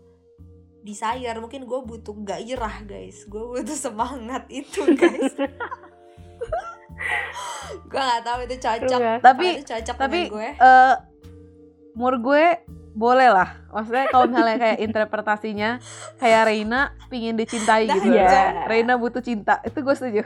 desire, 0.80 1.37
mungkin 1.37 1.62
gue 1.62 1.80
butuh 1.80 2.16
gairah 2.16 2.82
guys, 2.82 3.26
gue 3.26 3.42
butuh 3.42 3.76
semangat 3.76 4.48
itu 4.48 4.80
guys. 4.94 5.37
gue 7.82 8.00
nggak 8.00 8.22
tahu 8.22 8.38
itu 8.44 8.56
cocok, 8.58 8.98
Nggak. 8.98 9.18
Tapi 9.20 9.46
itu 9.50 9.64
cocok 9.66 9.94
tapi 9.96 10.20
gue. 10.28 10.48
eh 10.52 10.94
menurut 11.92 12.20
gue 12.22 12.44
boleh 12.92 13.28
lah. 13.28 13.48
Maksudnya 13.70 14.04
kalau 14.08 14.28
misalnya 14.28 14.56
kayak 14.58 14.78
interpretasinya 14.80 15.70
kayak 16.16 16.42
Reina 16.44 16.80
pingin 17.08 17.36
dicintai 17.36 17.84
Nah, 17.84 17.96
gitu. 17.96 18.12
iya. 18.12 18.64
Reina 18.64 18.96
butuh 18.96 19.20
cinta. 19.20 19.60
Itu 19.62 19.80
gue 19.80 19.94
setuju. 19.94 20.22